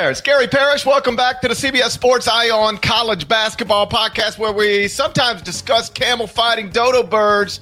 [0.00, 0.86] There, it's Gary Parrish.
[0.86, 5.90] Welcome back to the CBS Sports Eye on College Basketball Podcast, where we sometimes discuss
[5.90, 7.60] camel fighting dodo birds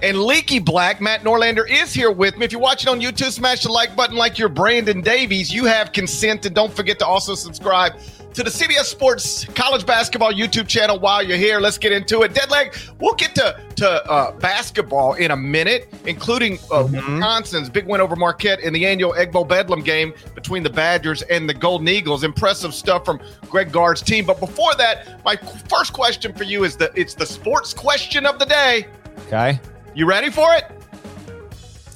[0.00, 1.02] and leaky black.
[1.02, 2.46] Matt Norlander is here with me.
[2.46, 5.52] If you're watching on YouTube, smash the like button like you're Brandon Davies.
[5.52, 7.92] You have consent, and don't forget to also subscribe
[8.36, 11.58] to the CBS Sports College Basketball YouTube channel while you're here.
[11.58, 12.34] Let's get into it.
[12.34, 17.14] Deadleg, we'll get to, to uh, basketball in a minute, including uh, mm-hmm.
[17.14, 21.22] Wisconsin's big win over Marquette in the annual Egg Bowl Bedlam game between the Badgers
[21.22, 22.24] and the Golden Eagles.
[22.24, 24.26] Impressive stuff from Greg Gard's team.
[24.26, 25.36] But before that, my
[25.70, 28.86] first question for you is the it's the sports question of the day.
[29.28, 29.58] Okay.
[29.94, 30.70] You ready for it?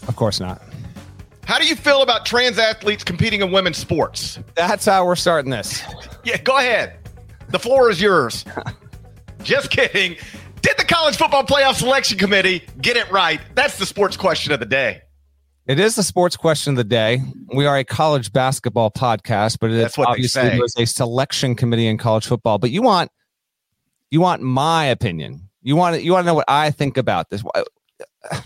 [0.09, 0.63] Of course not.
[1.51, 4.39] How do you feel about trans athletes competing in women's sports?
[4.55, 5.83] That's how we're starting this.
[6.23, 6.97] Yeah, go ahead.
[7.49, 8.45] The floor is yours.
[9.43, 10.17] Just kidding.
[10.63, 13.41] Did the college football playoff selection committee get it right?
[13.57, 15.03] That's the sports question of the day.
[15.67, 17.21] It is the sports question of the day.
[17.53, 21.99] We are a college basketball podcast, but it is obviously there's a selection committee in
[21.99, 22.59] college football.
[22.59, 23.11] But you want
[24.09, 25.49] you want my opinion.
[25.63, 27.43] You want you want to know what I think about this.
[28.31, 28.45] I'll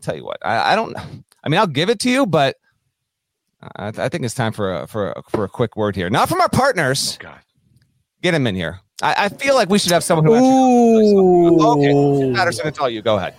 [0.00, 0.96] tell you what, I, I don't.
[1.42, 2.56] I mean, I'll give it to you, but
[3.76, 6.10] I, I think it's time for a, for a, for a quick word here.
[6.10, 7.18] Not from our partners.
[7.20, 7.40] Oh God,
[8.22, 8.80] get him in here.
[9.02, 10.34] I, I feel like we should have someone who.
[10.34, 11.60] Ooh.
[11.60, 13.02] Okay, Patterson, it's all you.
[13.02, 13.34] Go ahead.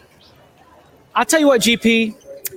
[1.15, 2.15] I'll tell you what, GP.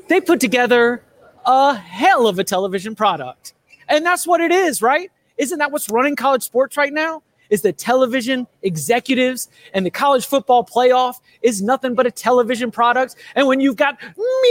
[0.08, 1.02] They put together
[1.44, 3.54] a hell of a television product,
[3.88, 5.10] and that's what it is, right?
[5.36, 7.22] Isn't that what's running college sports right now?
[7.50, 13.16] Is the television executives and the college football playoff is nothing but a television product.
[13.34, 13.98] And when you've got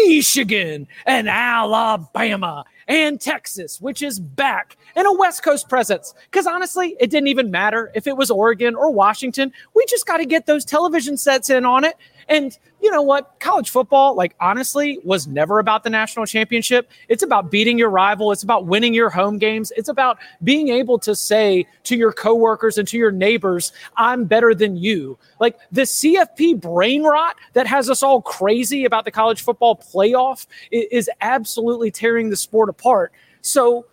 [0.03, 6.13] Michigan and Alabama and Texas, which is back, and a West Coast presence.
[6.25, 9.51] Because honestly, it didn't even matter if it was Oregon or Washington.
[9.73, 11.95] We just got to get those television sets in on it.
[12.27, 13.39] And you know what?
[13.39, 16.89] College football, like honestly, was never about the national championship.
[17.07, 18.31] It's about beating your rival.
[18.31, 19.71] It's about winning your home games.
[19.77, 24.55] It's about being able to say to your coworkers and to your neighbors, I'm better
[24.55, 25.17] than you.
[25.39, 30.47] Like the CFP brain rot that has us all crazy about the college football playoff
[30.71, 33.11] is absolutely tearing the sport apart.
[33.41, 33.85] So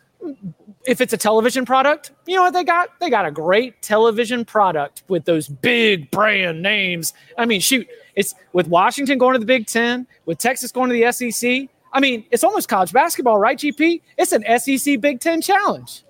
[0.86, 2.98] if it's a television product, you know what they got?
[3.00, 7.12] They got a great television product with those big brand names.
[7.38, 10.94] I mean, shoot, it's with Washington going to the Big Ten, with Texas going to
[10.94, 11.68] the SEC.
[11.92, 14.00] I mean, it's almost college basketball, right, GP?
[14.18, 16.04] It's an SEC Big Ten challenge.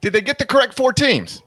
[0.00, 1.42] Did they get the correct four teams?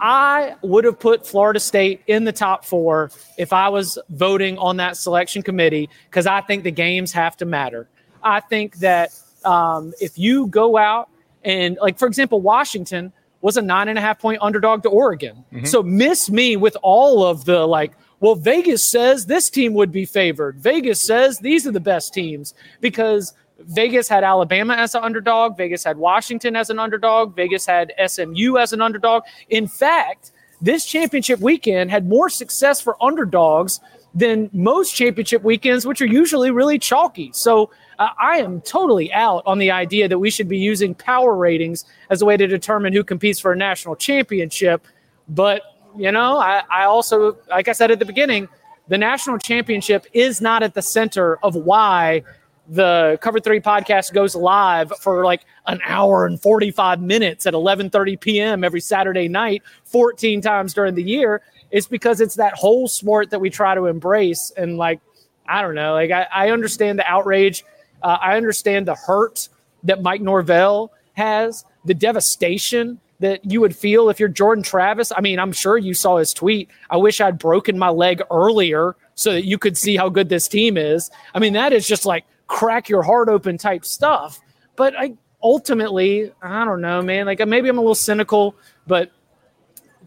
[0.00, 4.76] I would have put Florida State in the top four if I was voting on
[4.78, 7.88] that selection committee because I think the games have to matter.
[8.22, 9.16] I think that
[9.46, 11.08] um, if you go out
[11.44, 15.44] and, like, for example, Washington was a nine and a half point underdog to Oregon.
[15.52, 15.66] Mm-hmm.
[15.66, 20.04] So miss me with all of the like, well, Vegas says this team would be
[20.04, 20.58] favored.
[20.58, 25.56] Vegas says these are the best teams because Vegas had Alabama as an underdog.
[25.56, 27.36] Vegas had Washington as an underdog.
[27.36, 29.22] Vegas had SMU as an underdog.
[29.48, 33.80] In fact, this championship weekend had more success for underdogs
[34.14, 37.30] than most championship weekends, which are usually really chalky.
[37.32, 41.34] So uh, I am totally out on the idea that we should be using power
[41.34, 44.86] ratings as a way to determine who competes for a national championship.
[45.28, 45.62] But,
[45.96, 48.48] you know, I, I also, like I said at the beginning,
[48.88, 52.22] the national championship is not at the center of why
[52.68, 58.20] the cover three podcast goes live for like an hour and 45 minutes at 11:30
[58.20, 58.64] p.m.
[58.64, 63.40] every Saturday night 14 times during the year it's because it's that whole sport that
[63.40, 65.00] we try to embrace and like
[65.48, 67.64] I don't know like I, I understand the outrage
[68.02, 69.48] uh, I understand the hurt
[69.84, 75.12] that Mike Norvell has, the devastation that you would feel if you're Jordan Travis?
[75.16, 76.68] I mean, I'm sure you saw his tweet.
[76.90, 80.48] I wish I'd broken my leg earlier so that you could see how good this
[80.48, 81.10] team is.
[81.34, 84.40] I mean, that is just like crack your heart open type stuff.
[84.76, 87.26] But I ultimately, I don't know, man.
[87.26, 88.54] Like maybe I'm a little cynical,
[88.86, 89.10] but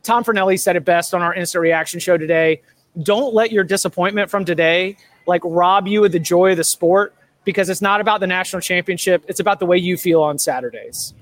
[0.04, 2.62] Tom Fornelli said it best on our instant reaction show today.
[3.02, 7.14] Don't let your disappointment from today like rob you of the joy of the sport
[7.50, 9.26] because it's not about the national championship.
[9.28, 11.16] It's about the way you feel on Saturdays.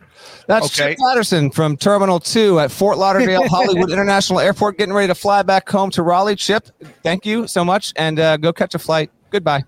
[0.46, 0.92] That's okay.
[0.92, 5.42] Chip Patterson from Terminal 2 at Fort Lauderdale Hollywood International Airport, getting ready to fly
[5.42, 6.36] back home to Raleigh.
[6.36, 6.68] Chip,
[7.02, 9.10] thank you so much, and uh, go catch a flight.
[9.30, 9.64] Goodbye.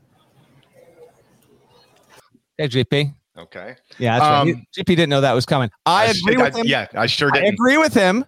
[2.58, 3.16] Hey, GP.
[3.38, 3.76] Okay.
[3.98, 4.68] Yeah, that's um, right.
[4.78, 5.70] GP didn't know that was coming.
[5.86, 6.68] I, I agree with I, him.
[6.68, 7.44] Yeah, I sure did.
[7.44, 8.26] I agree with him.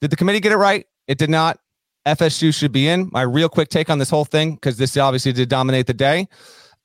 [0.00, 0.84] Did the committee get it right?
[1.06, 1.60] It did not.
[2.04, 3.08] FSU should be in.
[3.12, 6.28] My real quick take on this whole thing, because this obviously did dominate the day.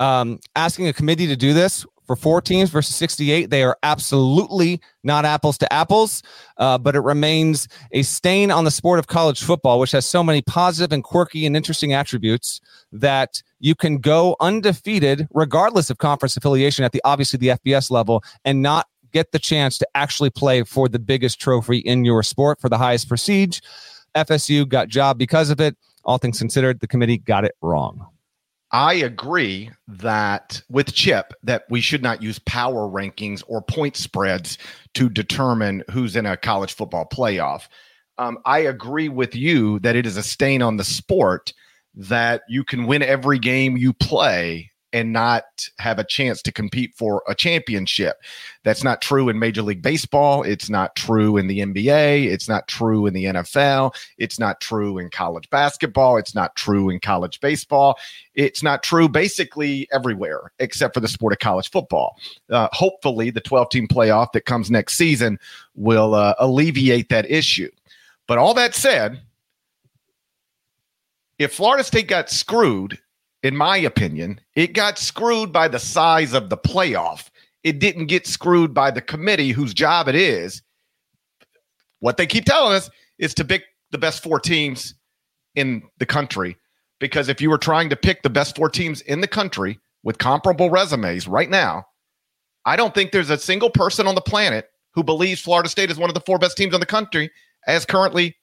[0.02, 3.52] Um, asking a committee to do this for four teams versus 68.
[3.52, 6.24] They are absolutely not apples to apples,
[6.58, 10.24] uh, but it remains a stain on the sport of college football, which has so
[10.24, 12.60] many positive and quirky and interesting attributes
[12.92, 18.24] that you can go undefeated regardless of conference affiliation at the obviously the FBS level
[18.44, 22.60] and not get the chance to actually play for the biggest trophy in your sport
[22.60, 23.60] for the highest prestige.
[24.16, 25.78] FSU got job because of it.
[26.04, 28.11] All things considered, the committee got it wrong.
[28.72, 34.58] I agree that with Chip that we should not use power rankings or point spreads
[34.94, 37.68] to determine who's in a college football playoff.
[38.18, 41.54] Um, I agree with you that it is a stain on the sport
[41.96, 45.44] that you can win every game you play and not
[45.80, 48.18] have a chance to compete for a championship.
[48.64, 50.44] That's not true in Major League Baseball.
[50.44, 52.26] It's not true in the NBA.
[52.26, 53.96] It's not true in the NFL.
[54.18, 56.18] It's not true in college basketball.
[56.18, 57.98] It's not true in college baseball.
[58.34, 62.18] It's not true basically everywhere except for the sport of college football.
[62.50, 65.40] Uh, hopefully, the 12 team playoff that comes next season
[65.76, 67.72] will uh, alleviate that issue.
[68.28, 69.22] But all that said,
[71.40, 73.00] if Florida State got screwed
[73.44, 77.30] in my opinion, it got screwed by the size of the playoff.
[77.64, 80.62] It didn't get screwed by the committee whose job it is.
[82.00, 82.90] What they keep telling us
[83.20, 84.96] is to pick the best four teams
[85.56, 86.58] in the country.
[87.00, 90.18] Because if you were trying to pick the best four teams in the country with
[90.18, 91.86] comparable resumes right now,
[92.66, 95.98] I don't think there's a single person on the planet who believes Florida State is
[95.98, 97.32] one of the four best teams in the country
[97.66, 98.36] as currently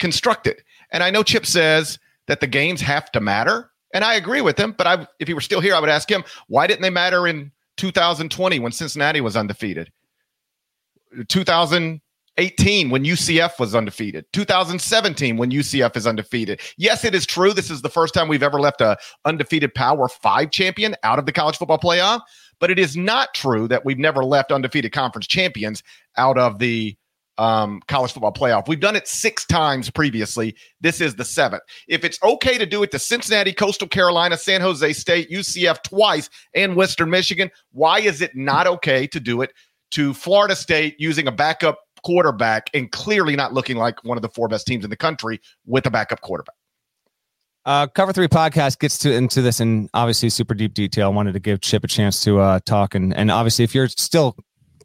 [0.00, 0.62] constructed.
[0.92, 3.69] And I know Chip says that the games have to matter.
[3.92, 6.10] And I agree with him, but I, if he were still here, I would ask
[6.10, 9.90] him, why didn't they matter in 2020 when Cincinnati was undefeated?
[11.28, 14.24] 2018 when UCF was undefeated.
[14.32, 16.60] 2017 when UCF is undefeated.
[16.76, 17.52] Yes, it is true.
[17.52, 21.26] This is the first time we've ever left a undefeated Power 5 champion out of
[21.26, 22.20] the college football playoff,
[22.60, 25.82] but it is not true that we've never left undefeated conference champions
[26.16, 26.96] out of the
[27.40, 28.68] um, college football playoff.
[28.68, 30.54] We've done it six times previously.
[30.82, 31.62] This is the seventh.
[31.88, 36.28] If it's okay to do it to Cincinnati, Coastal Carolina, San Jose State, UCF twice,
[36.54, 39.54] and Western Michigan, why is it not okay to do it
[39.92, 44.28] to Florida State using a backup quarterback and clearly not looking like one of the
[44.28, 46.54] four best teams in the country with a backup quarterback?
[47.64, 51.06] Uh, Cover Three podcast gets to into this in obviously super deep detail.
[51.06, 53.88] I wanted to give Chip a chance to uh, talk, and and obviously if you're
[53.88, 54.36] still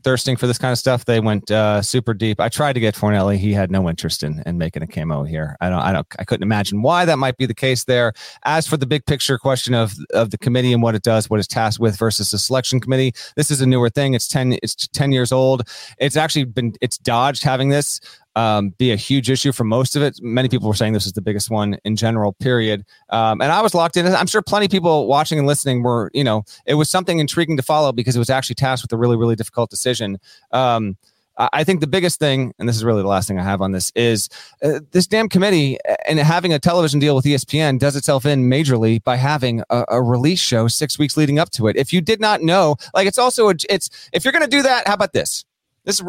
[0.06, 2.40] thirsting for this kind of stuff, they went uh, super deep.
[2.40, 5.58] I tried to get Fornelli; he had no interest in, in making a camo here.
[5.60, 8.14] I don't, I don't, I couldn't imagine why that might be the case there.
[8.44, 11.40] As for the big picture question of of the committee and what it does, what
[11.40, 14.14] it's tasked with versus the selection committee, this is a newer thing.
[14.14, 15.68] It's ten, it's ten years old.
[15.98, 18.00] It's actually been, it's dodged having this
[18.36, 20.20] um, be a huge issue for most of it.
[20.22, 22.86] Many people were saying this is the biggest one in general, period.
[23.10, 24.06] Um, and I was locked in.
[24.08, 27.58] I'm sure plenty of people watching and listening were, you know, it was something intriguing
[27.58, 30.20] to follow because it was actually tasked with a really, really difficult decision.
[30.52, 30.98] Um,
[31.38, 33.74] I think the biggest thing, and this is really the last thing I have on
[33.74, 34.30] this, is
[34.64, 35.78] uh, this damn committee
[36.08, 40.02] and having a television deal with ESPN does itself in majorly by having a, a,
[40.02, 41.76] release show six weeks leading up to it.
[41.76, 44.62] If you did not know, like it's also a, it's if you're going to do
[44.62, 45.44] that, how about this?
[45.84, 46.06] This is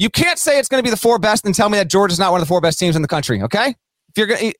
[0.00, 2.18] you can't say it's going to be the four best and tell me that Georgia's
[2.18, 3.42] not one of the four best teams in the country.
[3.42, 3.76] Okay.
[4.08, 4.54] If you're going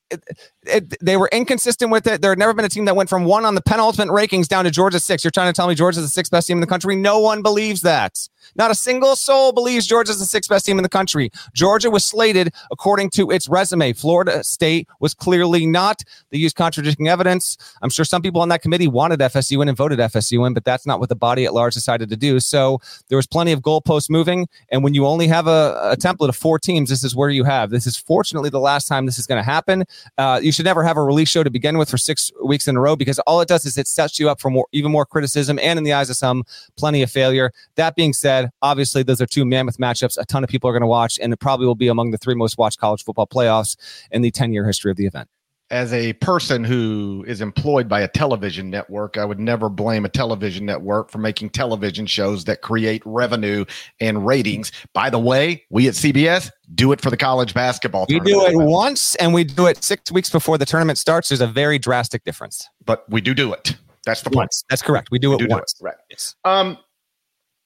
[0.65, 2.21] to, they were inconsistent with it.
[2.21, 4.65] There had never been a team that went from one on the penultimate rankings down
[4.65, 5.23] to Georgia six.
[5.23, 6.95] You're trying to tell me Georgia's the sixth best team in the country?
[6.95, 8.17] No one believes that.
[8.55, 11.31] Not a single soul believes Georgia's the sixth best team in the country.
[11.53, 13.93] Georgia was slated according to its resume.
[13.93, 16.03] Florida State was clearly not.
[16.31, 17.57] They used contradicting evidence.
[17.81, 20.65] I'm sure some people on that committee wanted FSU in and voted FSU in, but
[20.65, 22.39] that's not what the body at large decided to do.
[22.39, 24.47] So there was plenty of goalposts moving.
[24.69, 27.43] And when you only have a, a template of four teams, this is where you
[27.43, 27.69] have.
[27.69, 29.85] This is fortunately the last time this is going to happen.
[30.17, 32.75] Uh, you should never have a release show to begin with for six weeks in
[32.75, 35.05] a row because all it does is it sets you up for more, even more
[35.05, 36.43] criticism and in the eyes of some,
[36.75, 37.53] plenty of failure.
[37.75, 40.17] That being said, obviously those are two mammoth matchups.
[40.17, 42.17] A ton of people are going to watch, and it probably will be among the
[42.17, 43.77] three most watched college football playoffs
[44.11, 45.29] in the 10 year history of the event
[45.71, 50.09] as a person who is employed by a television network, I would never blame a
[50.09, 53.63] television network for making television shows that create revenue
[54.01, 54.73] and ratings.
[54.93, 58.05] By the way, we at CBS do it for the college basketball.
[58.09, 61.29] We do it once and we do it six weeks before the tournament starts.
[61.29, 62.67] There's a very drastic difference.
[62.85, 63.75] But we do do it.
[64.05, 64.47] That's the point.
[64.47, 64.65] Once.
[64.69, 65.09] That's correct.
[65.09, 65.73] We do we it do once.
[65.73, 65.87] Do it.
[65.87, 65.97] Right.
[66.09, 66.35] Yes.
[66.43, 66.77] Um,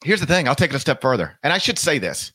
[0.03, 0.47] here's the thing.
[0.47, 1.39] I'll take it a step further.
[1.41, 2.33] And I should say this.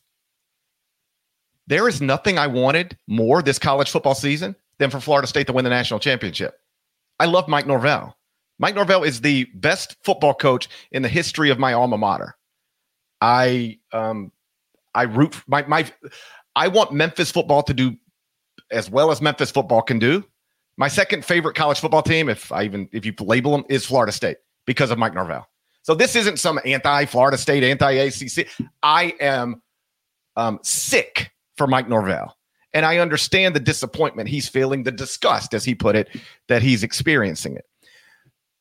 [1.67, 5.53] There is nothing I wanted more this college football season than for Florida State to
[5.53, 6.59] win the national championship.
[7.19, 8.17] I love Mike Norvell.
[8.59, 12.35] Mike Norvell is the best football coach in the history of my alma mater.
[13.21, 14.31] I um
[14.93, 15.89] I root my my
[16.55, 17.95] I want Memphis football to do
[18.71, 20.25] as well as Memphis football can do.
[20.77, 24.11] My second favorite college football team, if I even if you label them, is Florida
[24.11, 25.47] State because of Mike Norvell.
[25.83, 28.47] So this isn't some anti-Florida State, anti-ACC.
[28.83, 29.61] I am
[30.35, 32.35] um, sick for Mike Norvell.
[32.73, 36.07] And I understand the disappointment he's feeling, the disgust, as he put it,
[36.47, 37.65] that he's experiencing it.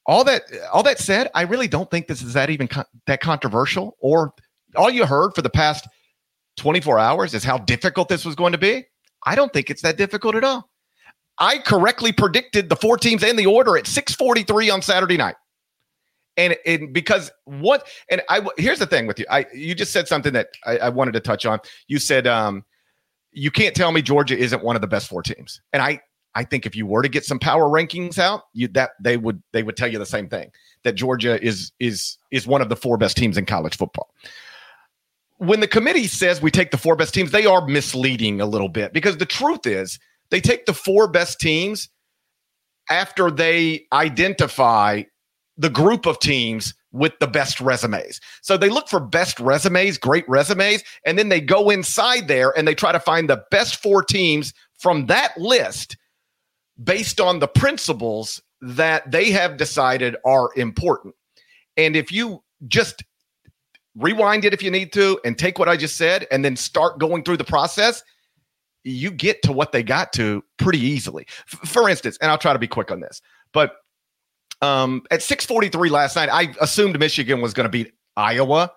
[0.07, 3.21] All that, all that said, I really don't think this is that even con- that
[3.21, 3.97] controversial.
[4.00, 4.35] Or
[4.75, 5.87] all you heard for the past
[6.57, 8.85] 24 hours is how difficult this was going to be.
[9.25, 10.69] I don't think it's that difficult at all.
[11.38, 15.37] I correctly predicted the four teams and the order at 6:43 on Saturday night.
[16.37, 19.26] And, and because what and I here's the thing with you.
[19.31, 21.59] I you just said something that I, I wanted to touch on.
[21.88, 22.64] You said um,
[23.33, 25.61] you can't tell me Georgia isn't one of the best four teams.
[25.73, 26.01] And I
[26.35, 29.43] I think if you were to get some power rankings out, you that they would
[29.53, 30.51] they would tell you the same thing
[30.85, 34.15] that Georgia is is is one of the four best teams in college football.
[35.39, 38.69] When the committee says we take the four best teams, they are misleading a little
[38.69, 39.99] bit because the truth is
[40.31, 41.89] they take the four best teams
[42.91, 45.03] after they identify
[45.61, 48.19] the group of teams with the best resumes.
[48.40, 52.67] So they look for best resumes, great resumes, and then they go inside there and
[52.67, 55.99] they try to find the best four teams from that list
[56.83, 61.14] based on the principles that they have decided are important.
[61.76, 63.05] And if you just
[63.97, 66.99] rewind it if you need to and take what I just said and then start
[66.99, 68.02] going through the process,
[68.83, 71.26] you get to what they got to pretty easily.
[71.52, 73.21] F- for instance, and I'll try to be quick on this,
[73.52, 73.73] but
[74.62, 78.71] um, at 6:43 last night, I assumed Michigan was going to beat Iowa,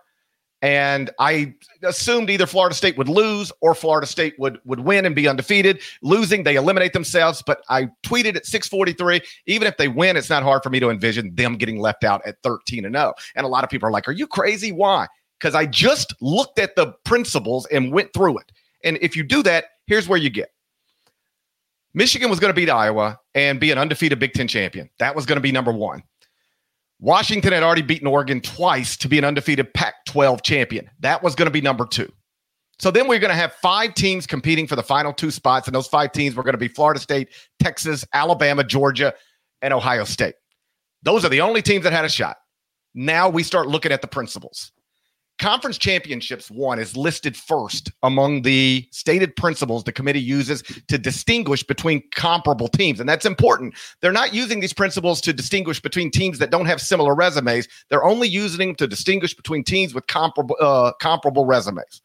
[0.61, 5.13] and I assumed either Florida State would lose or Florida State would would win and
[5.13, 5.81] be undefeated.
[6.01, 7.43] Losing, they eliminate themselves.
[7.45, 10.89] But I tweeted at 6:43, even if they win, it's not hard for me to
[10.89, 13.13] envision them getting left out at 13 and 0.
[13.35, 14.71] And a lot of people are like, "Are you crazy?
[14.71, 15.07] Why?"
[15.39, 18.51] Because I just looked at the principles and went through it.
[18.85, 20.52] And if you do that, here's where you get.
[21.93, 24.89] Michigan was going to beat Iowa and be an undefeated Big Ten champion.
[24.99, 26.03] That was going to be number one.
[26.99, 30.89] Washington had already beaten Oregon twice to be an undefeated Pac 12 champion.
[30.99, 32.11] That was going to be number two.
[32.79, 35.67] So then we're going to have five teams competing for the final two spots.
[35.67, 39.13] And those five teams were going to be Florida State, Texas, Alabama, Georgia,
[39.61, 40.35] and Ohio State.
[41.03, 42.37] Those are the only teams that had a shot.
[42.95, 44.71] Now we start looking at the principles
[45.43, 51.63] conference championships one is listed first among the stated principles the committee uses to distinguish
[51.63, 53.75] between comparable teams and that's important.
[53.99, 57.67] They're not using these principles to distinguish between teams that don't have similar resumes.
[57.89, 62.01] They're only using them to distinguish between teams with comparable uh, comparable resumes.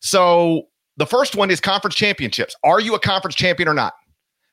[0.00, 0.64] So
[0.98, 2.54] the first one is conference championships.
[2.64, 3.94] Are you a conference champion or not?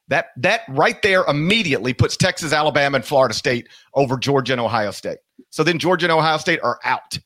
[0.07, 4.91] That that right there immediately puts texas alabama and florida state over georgia and ohio
[4.91, 5.17] state.
[5.49, 7.19] So then georgia and ohio state are out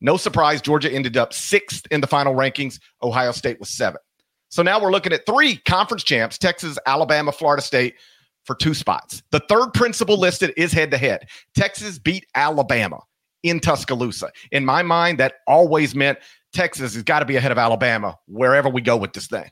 [0.00, 2.78] no surprise, Georgia ended up sixth in the final rankings.
[3.02, 4.02] Ohio State was seventh.
[4.48, 7.96] So now we're looking at three conference champs Texas, Alabama, Florida State
[8.44, 9.22] for two spots.
[9.30, 11.28] The third principle listed is head to head.
[11.54, 13.00] Texas beat Alabama
[13.42, 14.30] in Tuscaloosa.
[14.52, 16.18] In my mind, that always meant
[16.52, 19.50] Texas has got to be ahead of Alabama wherever we go with this thing.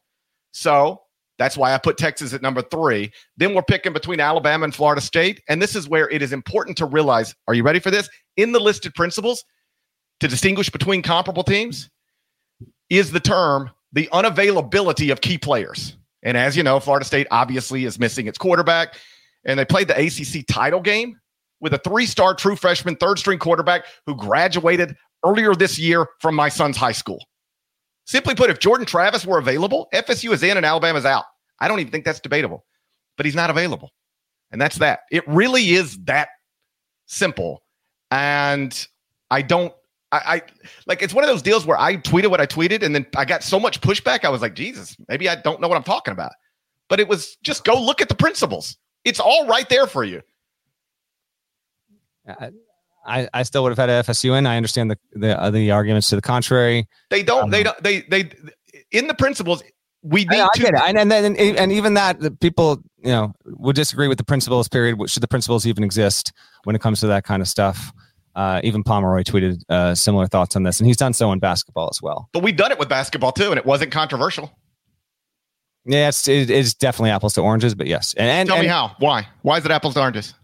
[0.52, 1.02] So
[1.38, 3.12] that's why I put Texas at number three.
[3.36, 5.42] Then we're picking between Alabama and Florida State.
[5.48, 8.08] And this is where it is important to realize are you ready for this?
[8.38, 9.44] In the listed principles,
[10.20, 11.90] to distinguish between comparable teams
[12.88, 15.96] is the term the unavailability of key players.
[16.22, 18.96] And as you know, Florida State obviously is missing its quarterback,
[19.44, 21.18] and they played the ACC title game
[21.60, 26.34] with a three star true freshman, third string quarterback who graduated earlier this year from
[26.34, 27.24] my son's high school.
[28.04, 31.24] Simply put, if Jordan Travis were available, FSU is in and Alabama's out.
[31.58, 32.64] I don't even think that's debatable,
[33.16, 33.90] but he's not available.
[34.52, 35.00] And that's that.
[35.10, 36.28] It really is that
[37.06, 37.62] simple.
[38.10, 38.86] And
[39.30, 39.72] I don't
[40.12, 40.42] I, I,
[40.86, 43.24] like it's one of those deals where I tweeted what I tweeted, and then I
[43.24, 44.24] got so much pushback.
[44.24, 46.32] I was like, Jesus, maybe I don't know what I'm talking about.
[46.88, 48.76] but it was just go look at the principles.
[49.04, 50.22] It's all right there for you.
[53.06, 54.46] I, I still would have had FSU in.
[54.46, 56.88] I understand the the, uh, the arguments to the contrary.
[57.10, 57.44] They don't.
[57.44, 57.80] Um, they don't.
[57.82, 58.30] They they
[58.90, 59.62] in the principles.
[60.02, 60.80] We need I, I get it.
[60.84, 64.24] And, and then and, and even that the people you know would disagree with the
[64.24, 64.68] principles.
[64.68, 64.98] Period.
[65.08, 66.32] Should the principles even exist
[66.64, 67.92] when it comes to that kind of stuff?
[68.36, 71.88] Uh, even Pomeroy tweeted uh, similar thoughts on this, and he's done so in basketball
[71.90, 72.28] as well.
[72.32, 74.56] But we've done it with basketball too, and it wasn't controversial.
[75.84, 78.14] Yeah, it's, it is definitely apples to oranges, but yes.
[78.14, 78.94] And, and tell and, me how?
[78.98, 79.26] Why?
[79.42, 80.34] Why is it apples to oranges?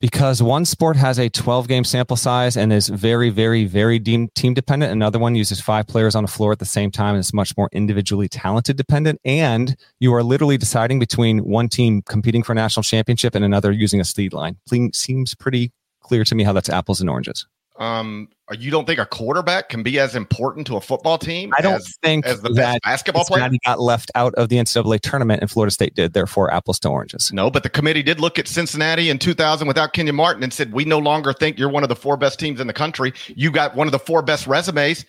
[0.00, 4.28] because one sport has a 12 game sample size and is very, very, very team,
[4.34, 4.92] team dependent.
[4.92, 7.56] Another one uses five players on the floor at the same time and is much
[7.56, 9.20] more individually talented dependent.
[9.24, 13.72] And you are literally deciding between one team competing for a national championship and another
[13.72, 14.56] using a speed line.
[14.92, 15.72] Seems pretty
[16.06, 17.46] clear to me how that's apples and oranges.
[17.78, 21.52] Um, you don't think a quarterback can be as important to a football team?
[21.58, 23.50] I don't as, think as the best basketball player.
[23.64, 26.12] Got left out of the NCAA tournament, and Florida State did.
[26.12, 27.32] Therefore, apples to oranges.
[27.32, 30.72] No, but the committee did look at Cincinnati in 2000 without Kenyon Martin and said,
[30.72, 33.12] "We no longer think you're one of the four best teams in the country.
[33.28, 35.04] You got one of the four best resumes."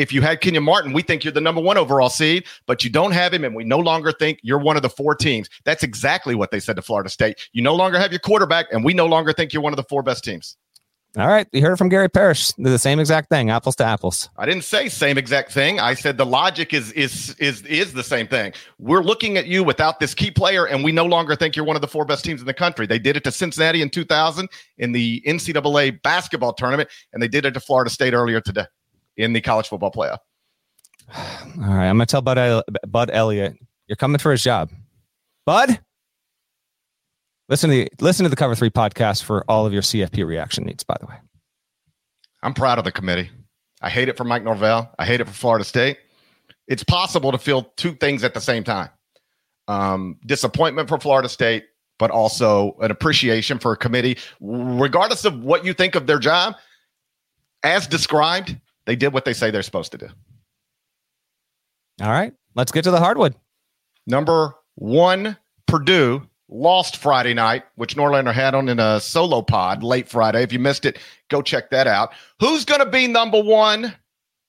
[0.00, 2.88] If you had Kenyon Martin, we think you're the number one overall seed, but you
[2.88, 5.50] don't have him, and we no longer think you're one of the four teams.
[5.64, 7.38] That's exactly what they said to Florida State.
[7.52, 9.84] You no longer have your quarterback, and we no longer think you're one of the
[9.84, 10.56] four best teams.
[11.18, 12.52] All right, you heard it from Gary Parrish.
[12.52, 14.30] They're the same exact thing, apples to apples.
[14.38, 15.80] I didn't say same exact thing.
[15.80, 18.54] I said the logic is is is is the same thing.
[18.78, 21.76] We're looking at you without this key player, and we no longer think you're one
[21.76, 22.86] of the four best teams in the country.
[22.86, 27.44] They did it to Cincinnati in 2000 in the NCAA basketball tournament, and they did
[27.44, 28.66] it to Florida State earlier today
[29.16, 30.18] in the college football playoff.
[31.16, 33.56] All right, I'm gonna tell Bud Bud Elliott,
[33.88, 34.70] you're coming for his job,
[35.44, 35.80] Bud.
[37.48, 40.64] Listen to the listen to the Cover Three podcast for all of your CFP reaction
[40.64, 40.84] needs.
[40.84, 41.16] By the way,
[42.44, 43.28] I'm proud of the committee.
[43.82, 44.94] I hate it for Mike Norvell.
[44.98, 45.98] I hate it for Florida State.
[46.68, 48.90] It's possible to feel two things at the same time:
[49.66, 51.64] um, disappointment for Florida State,
[51.98, 56.54] but also an appreciation for a committee, regardless of what you think of their job.
[57.64, 60.08] As described, they did what they say they're supposed to do.
[62.00, 63.34] All right, let's get to the hardwood.
[64.06, 70.08] Number one, Purdue lost Friday night, which Norlander had on in a solo pod late
[70.08, 70.42] Friday.
[70.42, 72.12] If you missed it, go check that out.
[72.40, 73.94] Who's going to be number one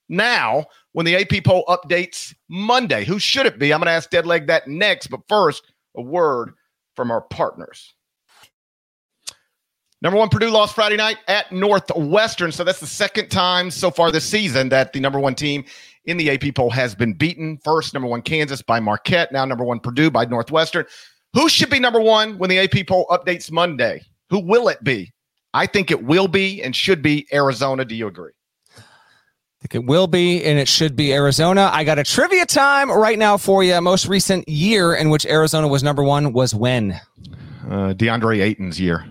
[0.09, 3.05] now when the AP poll updates Monday?
[3.05, 3.73] Who should it be?
[3.73, 5.07] I'm going to ask Deadleg that next.
[5.07, 6.53] But first, a word
[6.95, 7.93] from our partners.
[10.01, 12.51] Number one, Purdue lost Friday night at Northwestern.
[12.51, 15.63] So that's the second time so far this season that the number one team
[16.05, 17.59] in the AP poll has been beaten.
[17.63, 19.31] First, number one, Kansas by Marquette.
[19.31, 20.85] Now, number one, Purdue by Northwestern.
[21.33, 24.01] Who should be number one when the AP poll updates Monday?
[24.31, 25.13] Who will it be?
[25.53, 27.85] I think it will be and should be Arizona.
[27.85, 28.31] Do you agree?
[28.77, 31.69] I think it will be and it should be Arizona.
[31.71, 33.79] I got a trivia time right now for you.
[33.81, 36.99] Most recent year in which Arizona was number one was when?
[37.69, 39.05] Uh, DeAndre Ayton's year.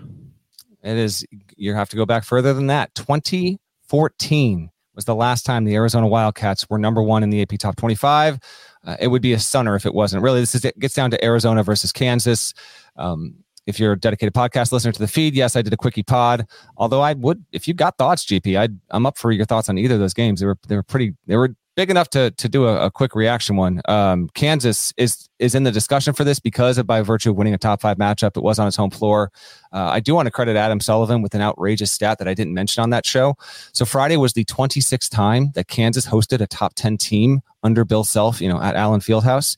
[0.83, 2.93] It is, you have to go back further than that.
[2.95, 7.75] 2014 was the last time the Arizona Wildcats were number one in the AP Top
[7.75, 8.39] 25.
[8.83, 10.23] Uh, it would be a stunner if it wasn't.
[10.23, 12.53] Really, this is it gets down to Arizona versus Kansas.
[12.95, 16.03] Um, if you're a dedicated podcast listener to the feed, yes, I did a quickie
[16.03, 16.47] pod.
[16.77, 19.77] Although I would, if you got thoughts, GP, i am up for your thoughts on
[19.77, 20.39] either of those games.
[20.39, 23.15] They were they were pretty they were big enough to to do a, a quick
[23.15, 23.81] reaction one.
[23.87, 27.55] Um, Kansas is is in the discussion for this because of by virtue of winning
[27.55, 28.37] a top five matchup.
[28.37, 29.31] It was on its home floor.
[29.73, 32.53] Uh, I do want to credit Adam Sullivan with an outrageous stat that I didn't
[32.53, 33.33] mention on that show.
[33.73, 38.03] So Friday was the 26th time that Kansas hosted a top 10 team under Bill
[38.03, 39.57] Self, you know, at Allen Fieldhouse.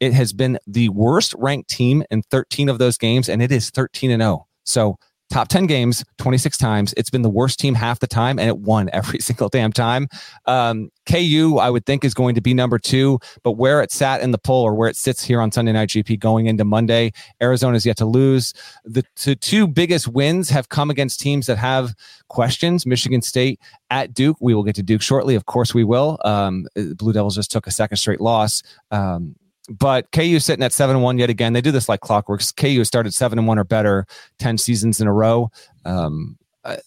[0.00, 3.70] It has been the worst ranked team in 13 of those games, and it is
[3.70, 4.48] 13 and 0.
[4.64, 4.98] So
[5.30, 6.92] top 10 games 26 times.
[6.96, 10.08] It's been the worst team half the time, and it won every single damn time.
[10.46, 14.20] Um, KU, I would think, is going to be number two, but where it sat
[14.20, 17.12] in the poll or where it sits here on Sunday Night GP going into Monday,
[17.42, 18.52] Arizona is yet to lose.
[18.84, 21.94] The, the two biggest wins have come against teams that have
[22.28, 24.36] questions Michigan State at Duke.
[24.40, 25.34] We will get to Duke shortly.
[25.34, 26.18] Of course, we will.
[26.24, 28.62] Um, Blue Devils just took a second straight loss.
[28.90, 29.36] Um,
[29.70, 31.52] but KU sitting at seven and one yet again.
[31.52, 32.42] They do this like clockwork.
[32.56, 34.06] KU started seven and one or better
[34.38, 35.50] ten seasons in a row.
[35.84, 36.78] Um, I,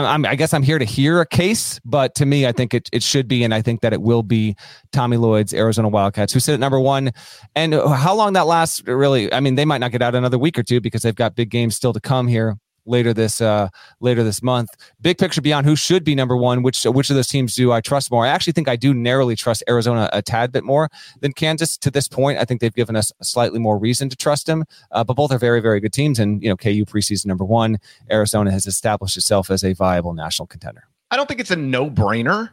[0.00, 2.88] I'm, I guess I'm here to hear a case, but to me, I think it,
[2.92, 4.56] it should be, and I think that it will be
[4.92, 7.12] Tommy Lloyd's Arizona Wildcats, who sit at number one.
[7.54, 10.58] And how long that lasts, really, I mean, they might not get out another week
[10.58, 13.68] or two because they've got big games still to come here later this uh,
[14.00, 14.70] later this month.
[15.00, 16.62] Big picture beyond who should be number one.
[16.62, 18.24] Which which of those teams do I trust more?
[18.24, 20.88] I actually think I do narrowly trust Arizona a tad bit more
[21.20, 22.38] than Kansas to this point.
[22.38, 24.64] I think they've given us slightly more reason to trust them.
[24.90, 27.78] Uh, but both are very very good teams, and you know KU preseason number one.
[28.10, 30.84] Arizona has established itself as a viable national contender.
[31.10, 32.50] I don't think it's a no brainer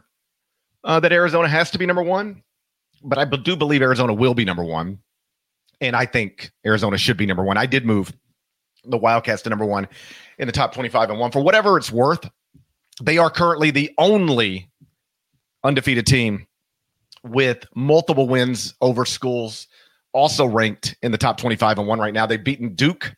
[0.84, 2.42] uh, that Arizona has to be number one.
[3.02, 4.98] but I do believe Arizona will be number one.
[5.80, 7.56] And I think Arizona should be number one.
[7.56, 8.12] I did move
[8.84, 9.88] the Wildcats to number one
[10.38, 11.30] in the top 25 and one.
[11.30, 12.28] For whatever it's worth,
[13.00, 14.68] they are currently the only
[15.64, 16.46] undefeated team
[17.24, 19.68] with multiple wins over schools,
[20.12, 22.26] also ranked in the top 25 and one right now.
[22.26, 23.14] They've beaten Duke,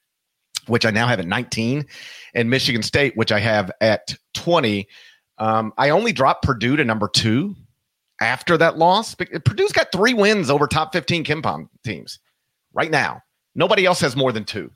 [0.66, 1.86] which I now have at 19,
[2.34, 4.86] and Michigan State, which I have at 20.
[5.38, 7.56] Um, I only dropped Purdue to number two
[8.20, 9.14] after that loss.
[9.14, 12.18] Purdue's got three wins over top 15 KenPom teams
[12.72, 13.20] right now.
[13.54, 14.70] Nobody else has more than two.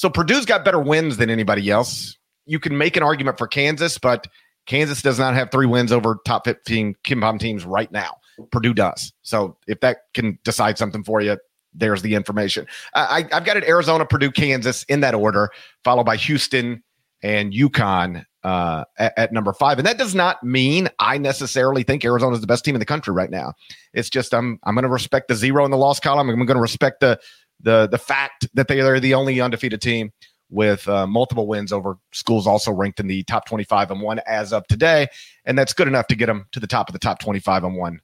[0.00, 2.16] So Purdue's got better wins than anybody else.
[2.46, 4.26] You can make an argument for Kansas, but
[4.64, 8.16] Kansas does not have three wins over top 15 KenPom teams right now.
[8.50, 9.12] Purdue does.
[9.20, 11.36] So if that can decide something for you,
[11.74, 12.66] there's the information.
[12.94, 15.50] I, have got it Arizona, Purdue, Kansas in that order,
[15.84, 16.82] followed by Houston
[17.22, 19.78] and UConn uh, at, at, number five.
[19.78, 22.86] And that does not mean I necessarily think Arizona is the best team in the
[22.86, 23.52] country right now.
[23.92, 26.30] It's just I'm I'm going to respect the zero in the loss column.
[26.30, 27.20] I'm going to respect the
[27.62, 30.10] the the fact that they are the only undefeated team
[30.50, 34.52] with uh, multiple wins over schools also ranked in the top 25 and one as
[34.52, 35.06] of today,
[35.44, 37.76] and that's good enough to get them to the top of the top 25 and
[37.76, 38.00] one.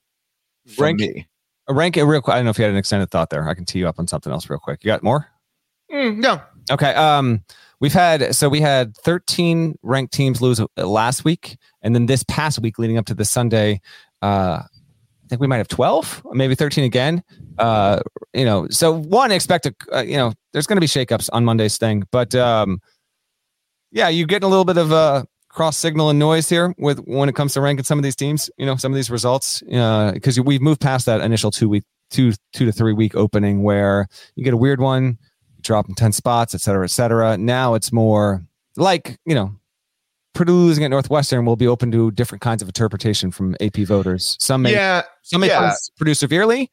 [0.79, 1.27] Rank me.
[1.69, 2.35] Rank it real quick.
[2.35, 3.49] I don't know if you had an extended thought there.
[3.49, 4.85] I can tee you up on something else real quick.
[4.85, 5.27] You got more?
[5.91, 6.41] Mm, no.
[6.71, 6.95] Okay.
[6.95, 7.45] Um,
[7.81, 12.25] we've had so we had 13 ranked teams lose uh, last week, and then this
[12.29, 13.81] past week leading up to this Sunday,
[14.23, 14.63] uh,
[15.27, 17.23] I think we might have 12, maybe 13 again.
[17.59, 18.01] Uh,
[18.33, 21.45] you know, so one expect a, uh, you know, there's going to be shakeups on
[21.45, 22.81] Monday's thing, but um,
[23.91, 27.29] yeah, you're getting a little bit of a cross signal and noise here with when
[27.29, 28.51] it comes to ranking some of these teams.
[28.57, 31.69] You know, some of these results Uh because uh, we've moved past that initial two
[31.69, 35.19] week, two two to three week opening where you get a weird one,
[35.63, 37.37] drop in 10 spots, et cetera, et cetera.
[37.37, 39.57] Now it's more like you know
[40.37, 44.37] Purdue losing at Northwestern will be open to different kinds of interpretation from AP voters.
[44.39, 45.73] Some may, yeah, some may yeah.
[45.97, 46.71] Purdue severely.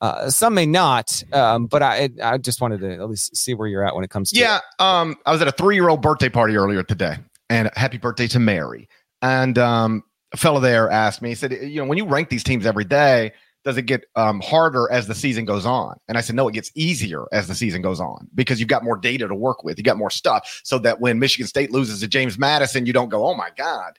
[0.00, 3.68] Uh, some may not, um, but I I just wanted to at least see where
[3.68, 4.60] you're at when it comes to yeah.
[4.78, 7.16] Um, I was at a three year old birthday party earlier today,
[7.50, 8.88] and happy birthday to Mary.
[9.20, 12.44] And um, a fellow there asked me, he said, you know, when you rank these
[12.44, 13.32] teams every day,
[13.64, 15.98] does it get um, harder as the season goes on?
[16.08, 18.84] And I said, no, it gets easier as the season goes on because you've got
[18.84, 19.78] more data to work with.
[19.78, 23.10] You got more stuff so that when Michigan State loses to James Madison, you don't
[23.10, 23.98] go, oh my God,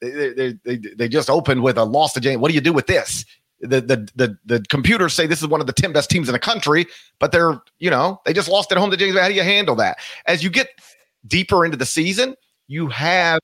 [0.00, 2.38] they, they, they, they just opened with a loss to James.
[2.40, 3.24] What do you do with this?
[3.60, 6.34] The, the the the computers say this is one of the 10 best teams in
[6.34, 6.86] the country,
[7.18, 9.18] but they're, you know, they just lost at home to James.
[9.18, 9.98] How do you handle that?
[10.26, 10.68] As you get
[11.26, 12.34] deeper into the season,
[12.66, 13.40] you have,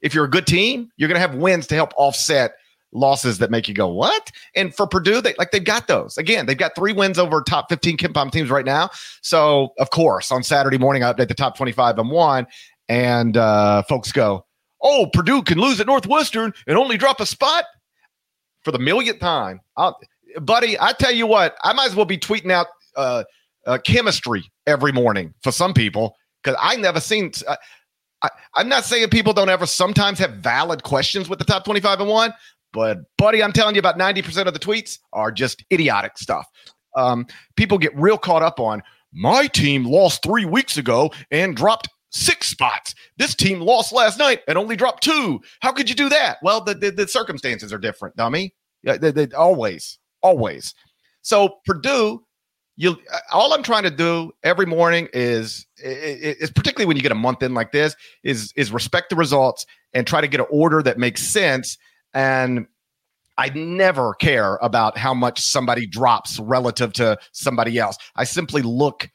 [0.00, 2.52] if you're a good team, you're going to have wins to help offset–
[2.92, 4.30] losses that make you go, what?
[4.54, 6.16] And for Purdue, they like they've got those.
[6.18, 8.90] Again, they've got three wins over top 15 KenPom teams right now.
[9.22, 12.46] So of course, on Saturday morning, I update the top 25 and one.
[12.88, 14.46] And uh, folks go,
[14.80, 17.64] Oh, Purdue can lose at Northwestern and only drop a spot
[18.62, 19.60] for the millionth time.
[19.76, 19.98] I'll,
[20.40, 23.24] buddy, I tell you what, I might as well be tweeting out uh,
[23.66, 27.32] uh, chemistry every morning for some people because I never seen.
[27.46, 27.56] Uh,
[28.22, 32.00] I, am not saying people don't ever sometimes have valid questions with the top 25
[32.00, 32.32] and one,
[32.78, 36.46] but, buddy, I'm telling you, about 90% of the tweets are just idiotic stuff.
[36.96, 41.88] Um, people get real caught up on my team lost three weeks ago and dropped
[42.10, 42.94] six spots.
[43.16, 45.40] This team lost last night and only dropped two.
[45.58, 46.38] How could you do that?
[46.40, 48.54] Well, the, the, the circumstances are different, dummy.
[48.84, 50.72] They, they, always, always.
[51.22, 52.24] So Purdue,
[52.76, 52.96] you
[53.32, 57.42] all I'm trying to do every morning is is particularly when you get a month
[57.42, 60.96] in like this is is respect the results and try to get an order that
[60.96, 61.76] makes sense
[62.14, 62.66] and
[63.36, 67.96] I never care about how much somebody drops relative to somebody else.
[68.16, 69.08] I simply look,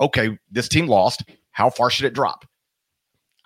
[0.00, 1.24] okay, this team lost.
[1.52, 2.44] How far should it drop?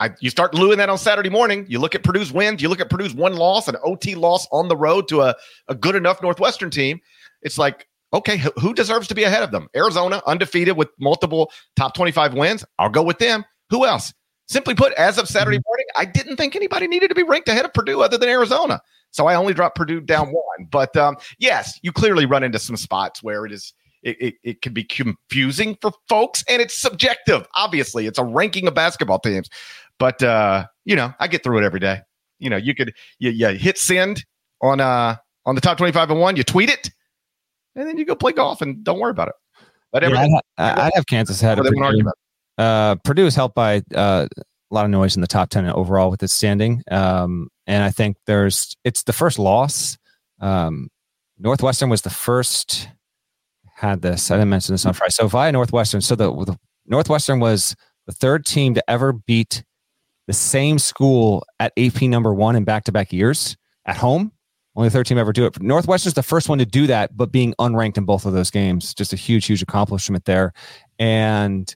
[0.00, 1.66] I, you start doing that on Saturday morning.
[1.68, 2.62] You look at Purdue's wins.
[2.62, 5.36] You look at Purdue's one loss, an OT loss on the road to a,
[5.68, 6.98] a good enough Northwestern team.
[7.42, 9.68] It's like, okay, who deserves to be ahead of them?
[9.76, 12.64] Arizona, undefeated with multiple top 25 wins.
[12.78, 13.44] I'll go with them.
[13.70, 14.12] Who else?
[14.52, 15.66] Simply put, as of Saturday mm-hmm.
[15.66, 18.82] morning, I didn't think anybody needed to be ranked ahead of Purdue other than Arizona.
[19.10, 20.68] So I only dropped Purdue down one.
[20.70, 24.62] But um, yes, you clearly run into some spots where it is it, it, it,
[24.62, 27.46] can be confusing for folks and it's subjective.
[27.54, 29.48] Obviously, it's a ranking of basketball teams.
[29.98, 32.00] But uh, you know, I get through it every day.
[32.38, 34.22] You know, you could you, you hit send
[34.60, 36.90] on uh on the top 25 and one, you tweet it,
[37.74, 39.34] and then you go play golf and don't worry about it.
[39.92, 40.26] But yeah,
[40.58, 42.10] I, have Kansas ahead of Purdue.
[42.58, 46.10] Uh, Purdue is helped by uh, a lot of noise in the top 10 overall
[46.10, 46.82] with its standing.
[46.90, 49.98] Um, and I think there's, it's the first loss.
[50.40, 50.88] Um,
[51.38, 52.88] Northwestern was the first,
[53.74, 55.12] had this, I didn't mention this on Friday.
[55.12, 59.64] So via Northwestern, so the, the Northwestern was the third team to ever beat
[60.26, 64.32] the same school at AP number one in back to back years at home.
[64.74, 65.60] Only third team ever do it.
[65.60, 68.94] Northwestern's the first one to do that, but being unranked in both of those games,
[68.94, 70.54] just a huge, huge accomplishment there.
[70.98, 71.74] And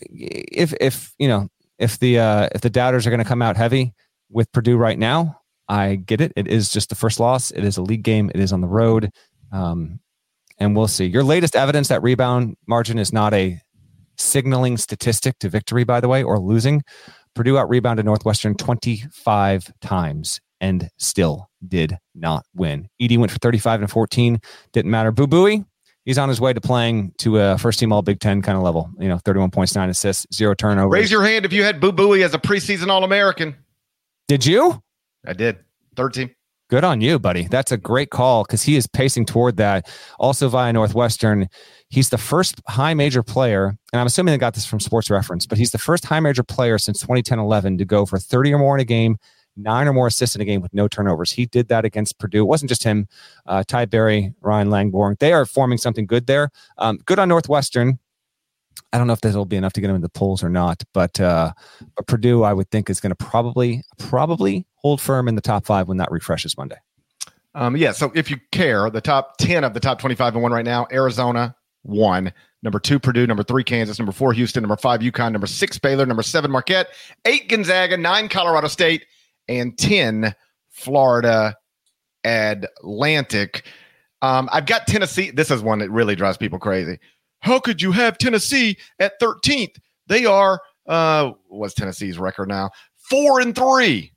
[0.00, 1.48] if if you know
[1.78, 3.94] if the uh, if the doubters are going to come out heavy
[4.30, 6.32] with Purdue right now, I get it.
[6.36, 7.50] It is just the first loss.
[7.50, 8.30] It is a league game.
[8.34, 9.10] It is on the road,
[9.52, 10.00] um,
[10.58, 11.06] and we'll see.
[11.06, 13.58] Your latest evidence that rebound margin is not a
[14.16, 16.82] signaling statistic to victory, by the way, or losing.
[17.34, 22.88] Purdue out rebounded Northwestern 25 times and still did not win.
[23.02, 24.38] Edey went for 35 and 14.
[24.72, 25.10] Didn't matter.
[25.10, 25.64] Boo Buie,
[26.04, 28.62] he's on his way to playing to a first team All Big Ten kind of
[28.62, 28.90] level.
[28.98, 30.92] You know, 31 points, nine assists, zero turnovers.
[30.92, 33.56] Raise your hand if you had Boo Buie as a preseason All American.
[34.28, 34.82] Did you?
[35.26, 35.58] I did.
[35.96, 36.30] Third team.
[36.70, 37.46] Good on you, buddy.
[37.46, 39.86] That's a great call because he is pacing toward that.
[40.18, 41.46] Also via Northwestern,
[41.88, 45.46] he's the first high major player, and I'm assuming they got this from Sports Reference,
[45.46, 48.74] but he's the first high major player since 2010-11 to go for 30 or more
[48.74, 49.18] in a game,
[49.56, 51.32] nine or more assists in a game with no turnovers.
[51.32, 52.42] He did that against Purdue.
[52.42, 53.08] It wasn't just him.
[53.46, 56.50] Uh, Ty Berry, Ryan Langborg, they are forming something good there.
[56.78, 57.98] Um, good on Northwestern.
[58.92, 60.48] I don't know if this will be enough to get him in the polls or
[60.48, 61.52] not, but, uh,
[62.06, 65.88] Purdue, I would think, is going to probably probably hold firm in the top five
[65.88, 66.76] when that refreshes Monday.
[67.54, 67.92] Um, yeah.
[67.92, 70.86] So if you care, the top 10 of the top 25 and one right now
[70.92, 72.32] Arizona, one.
[72.62, 73.26] Number two, Purdue.
[73.26, 73.98] Number three, Kansas.
[73.98, 74.62] Number four, Houston.
[74.62, 75.32] Number five, UConn.
[75.32, 76.06] Number six, Baylor.
[76.06, 76.88] Number seven, Marquette.
[77.26, 77.96] Eight, Gonzaga.
[77.96, 79.04] Nine, Colorado State.
[79.48, 80.34] And 10,
[80.70, 81.54] Florida
[82.24, 83.66] Atlantic.
[84.22, 85.30] Um, I've got Tennessee.
[85.30, 86.98] This is one that really drives people crazy.
[87.40, 89.76] How could you have Tennessee at 13th?
[90.06, 92.70] They are, uh, what's Tennessee's record now?
[92.96, 94.14] Four and three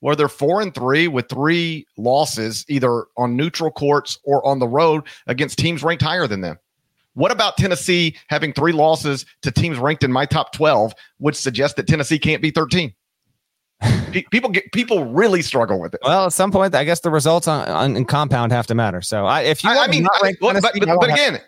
[0.00, 4.68] where they're four and three with three losses, either on neutral courts or on the
[4.68, 6.58] road against teams ranked higher than them.
[7.14, 11.76] What about Tennessee having three losses to teams ranked in my top 12 would suggest
[11.76, 12.94] that Tennessee can't be 13?
[14.30, 16.00] People get people really struggle with it.
[16.02, 19.02] Well, at some point, I guess the results on, on in compound have to matter.
[19.02, 21.40] So, I, if you, I, I mean, I, well, but, but, but again,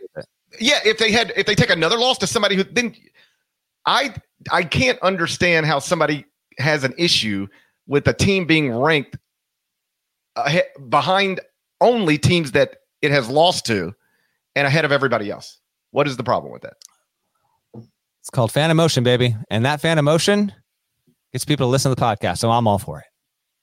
[0.61, 2.95] yeah, if they had if they take another loss to somebody who then,
[3.87, 4.15] I
[4.51, 6.25] I can't understand how somebody
[6.59, 7.47] has an issue
[7.87, 9.17] with a team being ranked
[10.89, 11.41] behind
[11.81, 13.95] only teams that it has lost to
[14.55, 15.59] and ahead of everybody else.
[15.91, 16.75] What is the problem with that?
[18.21, 19.37] It's called fan emotion, baby.
[19.51, 20.53] And that fan emotion
[21.33, 22.39] gets people to listen to the podcast.
[22.39, 23.07] So I'm all for it.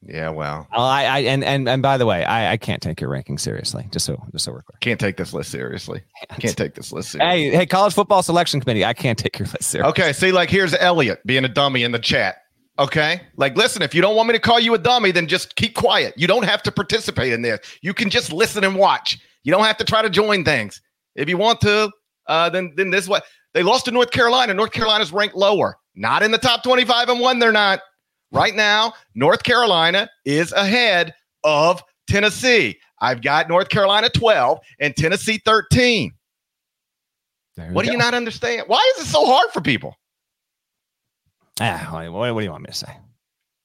[0.07, 3.09] Yeah, well, I, I and and and by the way, I, I can't take your
[3.09, 3.87] ranking seriously.
[3.91, 6.03] Just so just so we're clear, can't take this list seriously.
[6.29, 7.49] Can't, can't take this list seriously.
[7.49, 10.03] Hey, hey, college football selection committee, I can't take your list seriously.
[10.03, 12.35] Okay, see, like here's Elliot being a dummy in the chat.
[12.77, 13.21] Okay.
[13.37, 15.75] Like, listen, if you don't want me to call you a dummy, then just keep
[15.75, 16.13] quiet.
[16.17, 17.59] You don't have to participate in this.
[17.81, 19.17] You can just listen and watch.
[19.43, 20.81] You don't have to try to join things.
[21.15, 21.89] If you want to,
[22.27, 23.21] uh, then then this way
[23.53, 24.53] they lost to North Carolina.
[24.53, 27.39] North Carolina's ranked lower, not in the top 25 and one.
[27.39, 27.81] They're not.
[28.31, 32.77] Right now, North Carolina is ahead of Tennessee.
[32.99, 36.11] I've got North Carolina 12 and Tennessee 13.
[37.71, 38.63] What do you not understand?
[38.67, 39.95] Why is it so hard for people?
[41.61, 42.97] Ah, what, what do you want me to say?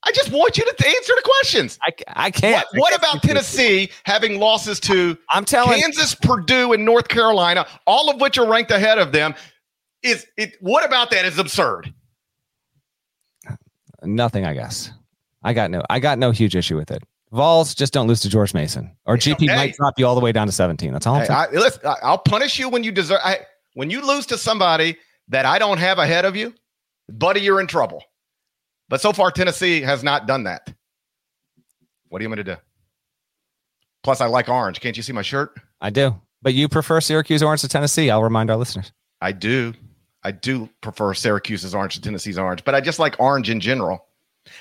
[0.02, 1.78] I just want you to answer the questions.
[1.82, 2.64] I, I can't.
[2.72, 8.08] What, what about Tennessee having losses to I'm telling Kansas, Purdue, and North Carolina, all
[8.10, 9.34] of which are ranked ahead of them?
[10.02, 10.54] Is it?
[10.60, 11.92] What about that is absurd?
[14.02, 14.90] Nothing, I guess.
[15.42, 15.82] I got no.
[15.90, 17.02] I got no huge issue with it.
[17.32, 20.20] Vols just don't lose to George Mason, or GP hey, might drop you all the
[20.20, 20.92] way down to 17.
[20.92, 21.14] That's all.
[21.14, 23.20] I'm hey, I, listen, I'll punish you when you deserve.
[23.22, 23.40] I,
[23.74, 24.96] when you lose to somebody
[25.28, 26.52] that I don't have ahead of you,
[27.08, 28.02] buddy, you're in trouble.
[28.88, 30.72] But so far, Tennessee has not done that.
[32.08, 32.56] What are you going to do?
[34.02, 34.80] Plus, I like orange.
[34.80, 35.54] Can't you see my shirt?
[35.80, 36.20] I do.
[36.42, 38.10] But you prefer Syracuse orange to Tennessee.
[38.10, 38.92] I'll remind our listeners.
[39.20, 39.74] I do.
[40.22, 44.06] I do prefer Syracuse's orange to Tennessee's orange, but I just like orange in general.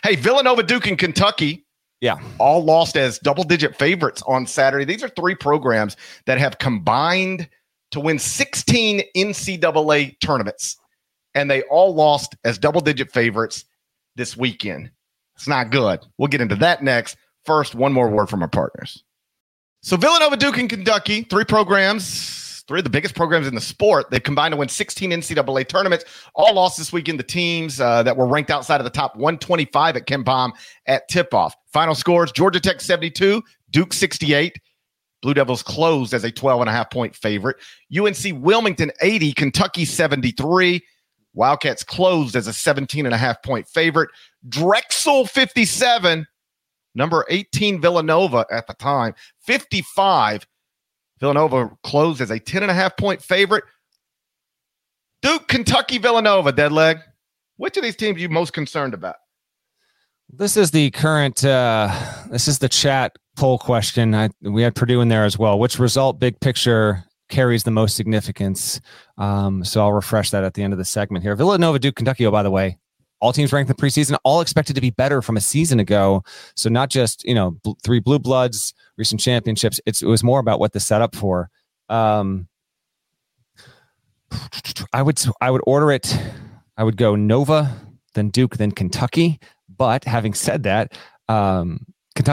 [0.03, 1.65] Hey, Villanova, Duke, and Kentucky.
[2.01, 2.17] Yeah.
[2.37, 4.85] All lost as double digit favorites on Saturday.
[4.85, 7.49] These are three programs that have combined
[7.91, 10.77] to win 16 NCAA tournaments
[11.35, 13.65] and they all lost as double digit favorites
[14.15, 14.91] this weekend.
[15.35, 15.99] It's not good.
[16.17, 17.17] We'll get into that next.
[17.45, 19.03] First, one more word from our partners.
[19.81, 22.05] So, Villanova, Duke, and Kentucky, three programs,
[22.69, 24.12] three of the biggest programs in the sport.
[24.12, 26.05] They've combined to win 16 NCAA tournaments.
[26.36, 27.17] All lost this weekend.
[27.17, 30.51] The teams uh, that were ranked outside of the top 125 at KenPom
[30.86, 31.55] at tip off.
[31.73, 34.62] Final scores Georgia Tech 72, Duke 68.
[35.23, 37.58] Blue Devils closed as a 12 and a half point favorite.
[37.97, 40.79] UNC Wilmington 80, Kentucky 73.
[41.34, 44.12] Wildcats closed as a 17 and a half point favorite.
[44.47, 46.27] Drexel 57,
[46.93, 50.45] number 18 Villanova at the time, 55.
[51.19, 53.63] Villanova closed as a 10 and a half point favorite.
[55.21, 56.99] Duke, Kentucky, Villanova, dead leg.
[57.58, 59.15] Which of these teams are you most concerned about?
[60.32, 61.43] This is the current.
[61.43, 61.93] Uh,
[62.29, 64.13] this is the chat poll question.
[64.15, 65.60] I, we had Purdue in there as well.
[65.60, 68.79] Which result, big picture, carries the most significance?
[69.17, 71.36] Um, so I'll refresh that at the end of the segment here.
[71.36, 72.25] Villanova, Duke, Kentucky.
[72.25, 72.77] Oh, by the way,
[73.21, 76.23] all teams ranked in the preseason, all expected to be better from a season ago.
[76.55, 79.79] So not just you know bl- three blue bloods, recent championships.
[79.86, 81.49] It was more about what the setup for.
[81.89, 82.47] Um,
[84.93, 86.17] I would I would order it.
[86.77, 87.75] I would go Nova,
[88.13, 89.39] then Duke, then Kentucky.
[89.77, 91.86] But having said that, um,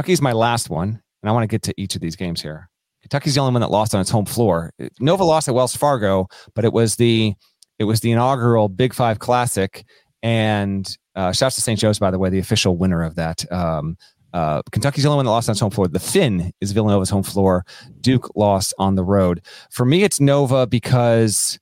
[0.06, 2.68] is my last one, and I want to get to each of these games here.
[3.02, 4.72] Kentucky's the only one that lost on its home floor.
[4.98, 7.34] Nova lost at Wells Fargo, but it was the
[7.78, 9.84] it was the inaugural Big Five Classic,
[10.26, 11.78] and uh, shouts to St.
[11.78, 13.50] Joe's, by the way, the official winner of that.
[13.52, 13.96] Um,
[14.32, 15.86] uh, Kentucky's the only one that lost on its home floor.
[15.86, 17.64] The Finn is Villanova's home floor.
[18.00, 19.40] Duke lost on the road.
[19.70, 21.60] For me, it's Nova because,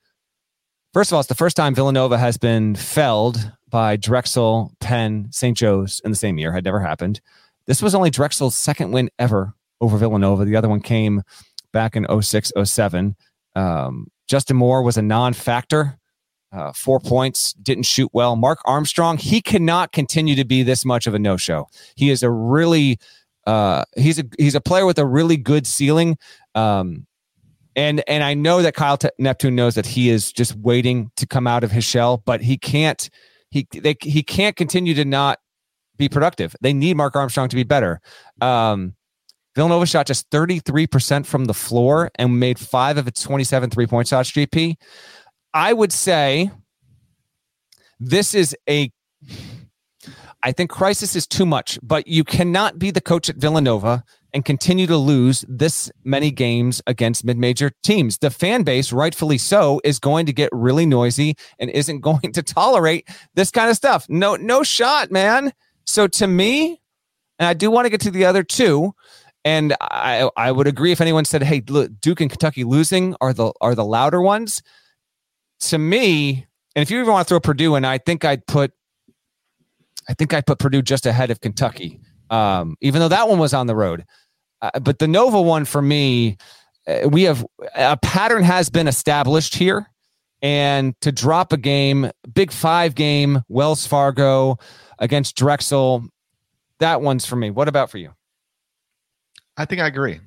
[0.94, 5.58] first of all, it's the first time Villanova has been felled by Drexel, Penn, St.
[5.58, 6.50] Joe's in the same year.
[6.50, 7.20] Had never happened.
[7.66, 10.46] This was only Drexel's second win ever over Villanova.
[10.46, 11.20] The other one came
[11.74, 13.14] back in 06, 07.
[13.54, 15.98] Um, Justin Moore was a non factor
[16.54, 18.36] uh, four points, didn't shoot well.
[18.36, 21.68] Mark Armstrong, he cannot continue to be this much of a no show.
[21.96, 22.98] He is a really,
[23.46, 26.16] uh, he's a he's a player with a really good ceiling.
[26.54, 27.06] Um,
[27.76, 31.26] and and I know that Kyle T- Neptune knows that he is just waiting to
[31.26, 33.10] come out of his shell, but he can't
[33.50, 35.40] he they, he can't continue to not
[35.96, 36.54] be productive.
[36.60, 38.00] They need Mark Armstrong to be better.
[38.40, 38.94] Um,
[39.54, 44.08] Villanova shot just 33% from the floor and made five of its 27 three point
[44.08, 44.74] shots, GP.
[45.54, 46.50] I would say
[48.00, 48.90] this is a
[50.42, 54.44] I think crisis is too much, but you cannot be the coach at Villanova and
[54.44, 58.18] continue to lose this many games against mid-major teams.
[58.18, 62.42] The fan base, rightfully so, is going to get really noisy and isn't going to
[62.42, 64.06] tolerate this kind of stuff.
[64.10, 65.54] No, no shot, man.
[65.86, 66.82] So to me,
[67.38, 68.94] and I do want to get to the other two,
[69.46, 73.32] and I I would agree if anyone said, "Hey, look, Duke and Kentucky losing are
[73.32, 74.62] the are the louder ones."
[75.60, 78.72] To me, and if you even want to throw Purdue in, I think I'd put,
[80.08, 83.54] I think I put Purdue just ahead of Kentucky, um, even though that one was
[83.54, 84.04] on the road.
[84.60, 86.36] Uh, but the Nova one for me,
[86.86, 89.86] uh, we have a pattern has been established here,
[90.42, 94.58] and to drop a game, Big Five game, Wells Fargo
[94.98, 96.04] against Drexel,
[96.80, 97.50] that one's for me.
[97.50, 98.12] What about for you?
[99.56, 100.20] I think I agree.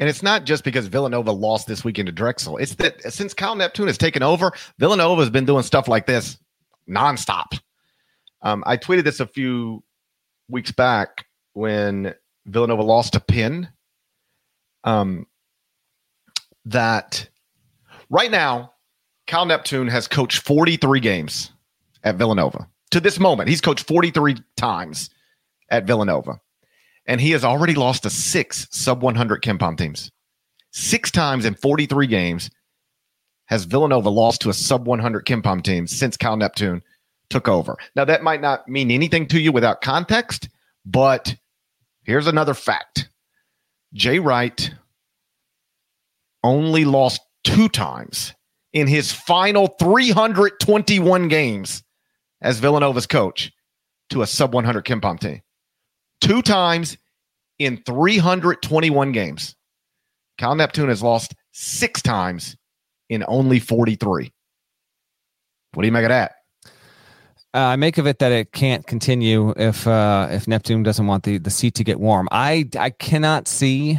[0.00, 2.56] And it's not just because Villanova lost this weekend to Drexel.
[2.56, 6.38] It's that since Kyle Neptune has taken over, Villanova has been doing stuff like this
[6.88, 7.60] nonstop.
[8.40, 9.84] Um, I tweeted this a few
[10.48, 12.14] weeks back when
[12.46, 13.68] Villanova lost to Penn.
[14.84, 15.26] Um,
[16.64, 17.28] that
[18.08, 18.72] right now,
[19.26, 21.52] Kyle Neptune has coached 43 games
[22.02, 22.66] at Villanova.
[22.92, 25.10] To this moment, he's coached 43 times
[25.68, 26.40] at Villanova
[27.10, 30.12] and he has already lost to six sub 100 KenPom teams.
[30.70, 32.50] Six times in 43 games
[33.46, 36.82] has Villanova lost to a sub 100 KenPom team since Kyle Neptune
[37.28, 37.76] took over.
[37.96, 40.50] Now, that might not mean anything to you without context,
[40.86, 41.34] but
[42.04, 43.10] here's another fact
[43.92, 44.72] Jay Wright
[46.44, 48.34] only lost two times
[48.72, 51.82] in his final 321 games
[52.40, 53.50] as Villanova's coach
[54.10, 55.42] to a sub 100 KenPom team
[56.20, 56.96] two times
[57.60, 59.54] in 321 games.
[60.38, 62.56] Kyle Neptune has lost six times
[63.10, 64.32] in only 43.
[65.74, 66.32] What do you make of that?
[67.52, 71.24] Uh, I make of it that it can't continue if uh, if Neptune doesn't want
[71.24, 72.28] the the seat to get warm.
[72.30, 73.98] I I cannot see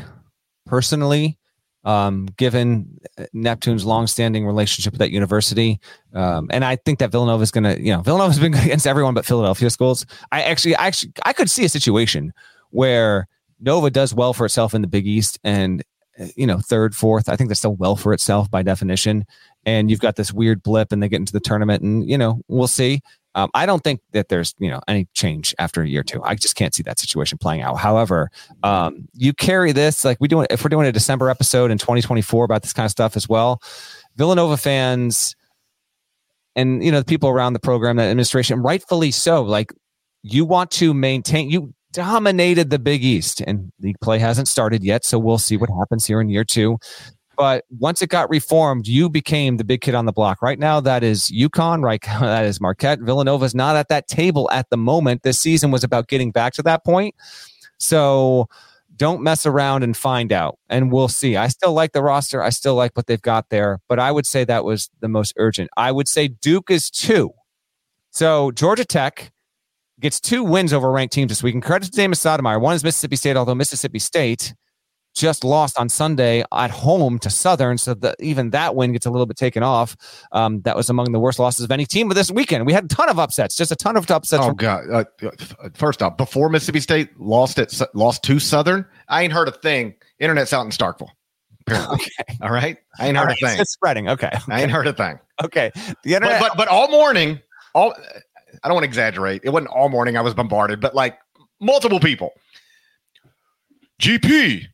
[0.65, 1.37] personally,
[1.83, 2.97] um, given
[3.33, 5.81] Neptune's longstanding relationship with that university,
[6.13, 9.13] um, and I think that Villanova is going to you know Villanova's been against everyone
[9.13, 10.05] but Philadelphia schools.
[10.31, 12.31] I actually I actually I could see a situation
[12.69, 13.27] where
[13.61, 15.83] Nova does well for itself in the Big East and
[16.35, 17.29] you know third, fourth.
[17.29, 19.25] I think that's still well for itself by definition.
[19.65, 22.41] And you've got this weird blip, and they get into the tournament, and you know
[22.47, 23.01] we'll see.
[23.33, 26.21] Um, I don't think that there's you know any change after a year or two.
[26.23, 27.77] I just can't see that situation playing out.
[27.77, 28.29] However,
[28.63, 32.43] um, you carry this like we do if we're doing a December episode in 2024
[32.45, 33.61] about this kind of stuff as well.
[34.17, 35.35] Villanova fans
[36.55, 39.43] and you know the people around the program, the administration, rightfully so.
[39.43, 39.71] Like
[40.23, 45.05] you want to maintain you dominated the Big East, and league play hasn't started yet,
[45.05, 46.77] so we'll see what happens here in year two.
[47.37, 50.41] But once it got reformed, you became the big kid on the block.
[50.41, 52.01] Right now, that is UConn, right?
[52.19, 52.99] That is Marquette.
[52.99, 55.23] Villanova's not at that table at the moment.
[55.23, 57.15] This season was about getting back to that point.
[57.79, 58.47] So
[58.95, 60.59] don't mess around and find out.
[60.69, 61.35] And we'll see.
[61.35, 62.43] I still like the roster.
[62.43, 65.33] I still like what they've got there, but I would say that was the most
[65.37, 65.71] urgent.
[65.75, 67.31] I would say Duke is two.
[68.11, 69.31] So Georgia Tech
[70.01, 71.53] gets two wins over ranked teams this week.
[71.53, 72.59] And credit to Damon Stoudemire.
[72.59, 74.53] One is Mississippi State, although Mississippi State
[75.13, 79.11] just lost on Sunday at home to Southern, so that even that win gets a
[79.11, 79.95] little bit taken off.
[80.31, 82.65] Um, that was among the worst losses of any team of this weekend.
[82.65, 84.41] We had a ton of upsets, just a ton of upsets.
[84.43, 84.89] Oh from- God!
[84.89, 89.47] Uh, uh first off, before Mississippi State lost it, lost to Southern, I ain't heard
[89.47, 89.95] a thing.
[90.19, 91.09] Internet's out in Starkville.
[91.71, 92.37] Okay.
[92.41, 92.77] All right.
[92.99, 93.37] I ain't heard right.
[93.41, 93.59] a thing.
[93.61, 94.09] It's spreading.
[94.09, 94.27] Okay.
[94.27, 94.39] okay.
[94.49, 95.19] I ain't heard a thing.
[95.41, 95.71] Okay.
[96.03, 96.41] The internet.
[96.41, 97.39] But, but, but all morning,
[97.73, 97.93] all
[98.63, 99.41] I don't want to exaggerate.
[99.43, 101.17] It wasn't all morning I was bombarded, but like
[101.59, 102.33] multiple people.
[104.01, 104.65] GP,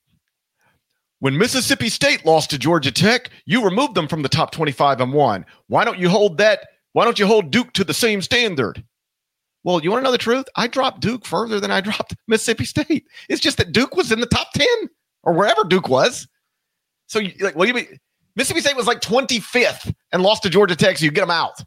[1.19, 5.13] when Mississippi State lost to Georgia Tech, you removed them from the top 25 and
[5.13, 5.45] one.
[5.67, 6.67] Why don't you hold that?
[6.93, 8.83] Why don't you hold Duke to the same standard?
[9.63, 10.45] Well, you want to know the truth?
[10.55, 13.05] I dropped Duke further than I dropped Mississippi State.
[13.29, 14.67] It's just that Duke was in the top 10
[15.23, 16.27] or wherever Duke was.
[17.07, 17.99] So, you, like, what do you mean?
[18.35, 21.63] Mississippi State was like 25th and lost to Georgia Tech, so you get them out.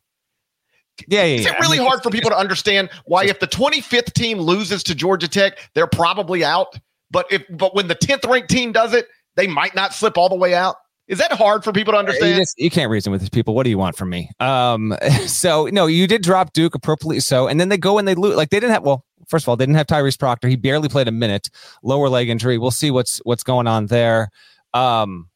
[1.09, 1.41] Yeah, yeah.
[1.41, 4.39] Is it really I mean, hard for people to understand why, if the 25th team
[4.39, 6.79] loses to Georgia Tech, they're probably out?
[7.11, 10.29] But if but when the 10th ranked team does it, they might not slip all
[10.29, 10.77] the way out.
[11.09, 12.31] Is that hard for people to understand?
[12.31, 13.53] You, just, you, can't reason with these people.
[13.53, 14.31] What do you want from me?
[14.39, 14.95] Um,
[15.27, 18.37] so no, you did drop Duke appropriately so, and then they go and they lose.
[18.37, 18.85] Like they didn't have.
[18.85, 20.47] Well, first of all, they didn't have Tyrese Proctor.
[20.47, 21.51] He barely played a minute.
[21.83, 22.59] Lower leg injury.
[22.59, 24.31] We'll see what's what's going on there.
[24.73, 25.30] Um,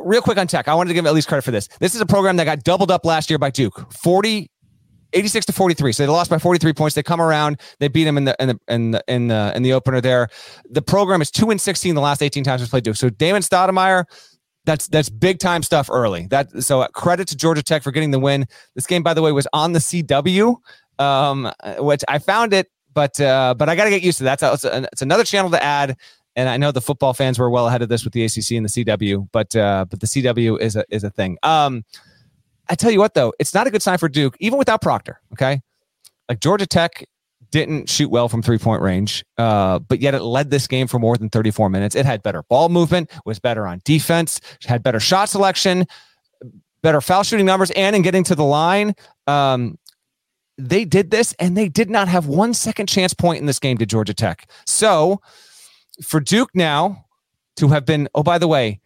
[0.00, 1.68] real quick on tech, I wanted to give at least credit for this.
[1.80, 3.92] This is a program that got doubled up last year by Duke.
[3.92, 4.50] 40
[5.12, 5.92] 86 to 43.
[5.92, 6.94] So they lost by 43 points.
[6.94, 9.62] They come around, they beat them in the in the in the in the, in
[9.62, 10.28] the opener there.
[10.70, 12.96] The program is 2 and 16 the last 18 times we played Duke.
[12.96, 14.04] So Damon Stoudemire,
[14.64, 16.26] that's that's big time stuff early.
[16.28, 18.46] That so credit to Georgia Tech for getting the win.
[18.74, 20.56] This game by the way was on the CW
[20.98, 24.42] um which I found it but uh but I got to get used to that.
[24.42, 25.96] A, it's another channel to add
[26.38, 28.64] and I know the football fans were well ahead of this with the ACC and
[28.64, 31.36] the CW, but uh, but the CW is a is a thing.
[31.42, 31.84] Um,
[32.68, 35.20] I tell you what, though, it's not a good sign for Duke, even without Proctor.
[35.32, 35.60] Okay,
[36.28, 37.04] like Georgia Tech
[37.50, 41.00] didn't shoot well from three point range, uh, but yet it led this game for
[41.00, 41.96] more than 34 minutes.
[41.96, 45.86] It had better ball movement, was better on defense, had better shot selection,
[46.82, 48.94] better foul shooting numbers, and in getting to the line.
[49.26, 49.76] Um,
[50.56, 53.78] they did this and they did not have one second chance point in this game
[53.78, 54.48] to Georgia Tech.
[54.66, 55.20] So
[56.02, 57.06] for Duke now
[57.56, 58.80] to have been, oh, by the way,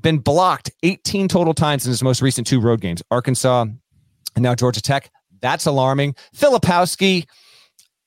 [0.00, 4.54] been blocked 18 total times in his most recent two road games, Arkansas and now
[4.54, 5.10] Georgia Tech.
[5.40, 6.14] That's alarming.
[6.36, 7.26] Filipowski,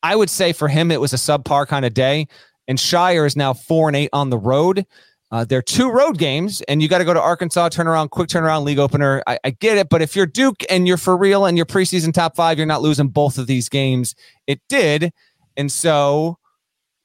[0.04, 2.28] I would say for him, it was a subpar kind of day.
[2.68, 4.86] And Scheyer is now four and eight on the road.
[5.32, 8.30] Uh, they're two road games, and you got to go to Arkansas, turn around, quick
[8.30, 9.22] turnaround, league opener.
[9.28, 12.12] I, I, get it, but if you're Duke and you're for real and you're preseason
[12.12, 14.16] top five, you're not losing both of these games.
[14.48, 15.14] It did,
[15.56, 16.40] and so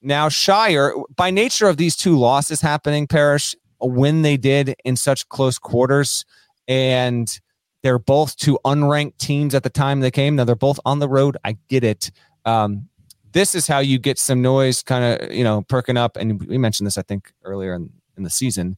[0.05, 5.28] now Scheyer, by nature of these two losses happening, Parrish, when they did in such
[5.28, 6.24] close quarters,
[6.68, 7.40] and
[7.82, 10.36] they're both two unranked teams at the time they came.
[10.36, 11.36] Now they're both on the road.
[11.44, 12.11] I get it.
[12.44, 12.88] Um,
[13.32, 16.16] this is how you get some noise kind of, you know, perking up.
[16.16, 18.76] And we mentioned this, I think, earlier in, in the season.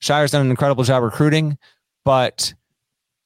[0.00, 1.58] Scheyer's done an incredible job recruiting,
[2.04, 2.54] but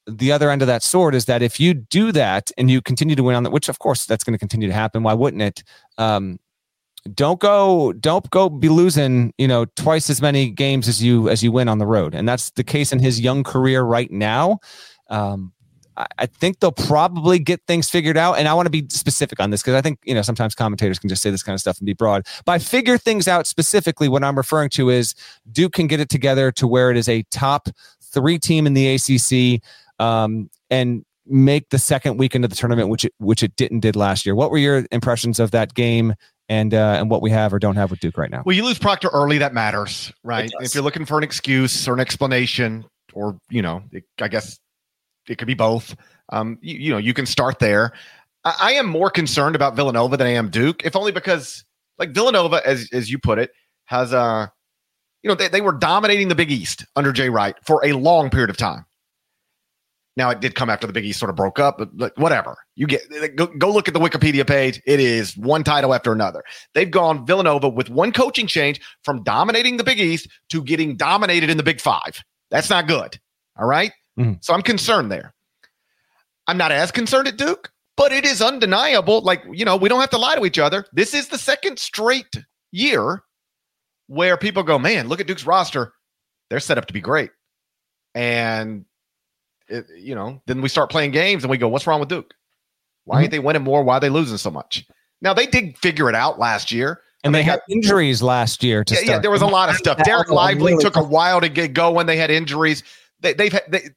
[0.07, 3.15] the other end of that sword is that if you do that and you continue
[3.15, 5.41] to win on that, which of course that's going to continue to happen, why wouldn't
[5.41, 5.63] it?
[5.97, 6.39] Um,
[7.13, 11.43] don't go don't go be losing you know twice as many games as you as
[11.43, 12.15] you win on the road.
[12.15, 14.59] And that's the case in his young career right now.
[15.09, 15.53] Um,
[15.97, 18.37] I, I think they'll probably get things figured out.
[18.37, 20.99] And i want to be specific on this because i think you know sometimes commentators
[20.99, 22.25] can just say this kind of stuff and be broad.
[22.43, 25.13] By figure things out specifically what i'm referring to is
[25.51, 27.69] duke can get it together to where it is a top
[28.01, 29.61] three team in the acc
[29.99, 33.95] um, and make the second weekend of the tournament, which it, which it didn't did
[33.95, 34.35] last year.
[34.35, 36.13] What were your impressions of that game
[36.49, 38.43] and uh, and what we have or don't have with Duke right now.
[38.45, 40.51] Well, you lose Proctor early, that matters, right?
[40.59, 44.59] If you're looking for an excuse or an explanation, or you know, it, I guess
[45.27, 45.95] it could be both.
[46.29, 47.93] Um, you, you know, you can start there.
[48.43, 51.63] I, I, am more concerned about Villanova than I am Duke, if only because,
[51.97, 53.51] like Villanova, as as you put it,
[53.85, 54.47] has uh,
[55.23, 58.29] you know, they, they were dominating the Big East under Jay Wright for a long
[58.29, 58.85] period of time.
[60.17, 62.57] Now it did come after the Big East sort of broke up, but, whatever.
[62.75, 64.81] You get go, go, look at the Wikipedia page.
[64.85, 66.43] It is one title after another.
[66.73, 71.49] They've gone Villanova with one coaching change from dominating the Big East to getting dominated
[71.49, 72.23] in the Big Five.
[72.49, 73.19] That's not good.
[73.57, 73.91] All right?
[74.17, 74.33] mm-hmm.
[74.41, 75.33] So I'm concerned there.
[76.47, 79.21] I'm not as concerned at Duke, but it is undeniable.
[79.21, 80.85] Like, you know, we don't have to lie to each other.
[80.93, 82.37] This is the second straight
[82.71, 83.23] year
[84.07, 85.93] where people go, man, look at Duke's roster.
[86.49, 87.31] They're set up to be great.
[88.13, 88.85] And
[89.67, 92.33] it, you know, then we start playing games and we go, what's wrong with Duke?
[93.05, 93.23] Why mm-hmm.
[93.23, 93.83] ain't they winning more?
[93.83, 94.85] Why are they losing so much?
[95.21, 97.01] Now they did figure it out last year.
[97.23, 98.83] And they, they had injuries last year.
[98.87, 99.07] yeah, start.
[99.07, 99.97] yeah, there was a lot of stuff.
[99.97, 102.05] Dereck Lively took a while to get going.
[102.05, 102.83] They had injuries.
[103.21, 103.89] They, they've had, they,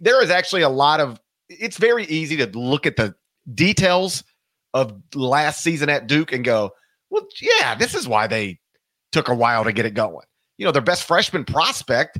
[0.00, 1.20] there is actually a lot of.
[1.48, 3.14] It's very easy to look at the
[3.54, 4.24] details
[4.72, 6.72] of last season at Duke and go,
[7.10, 8.58] well, yeah, this is why they
[9.12, 10.26] took a while to get it going.
[10.58, 12.18] You know, their best freshman prospect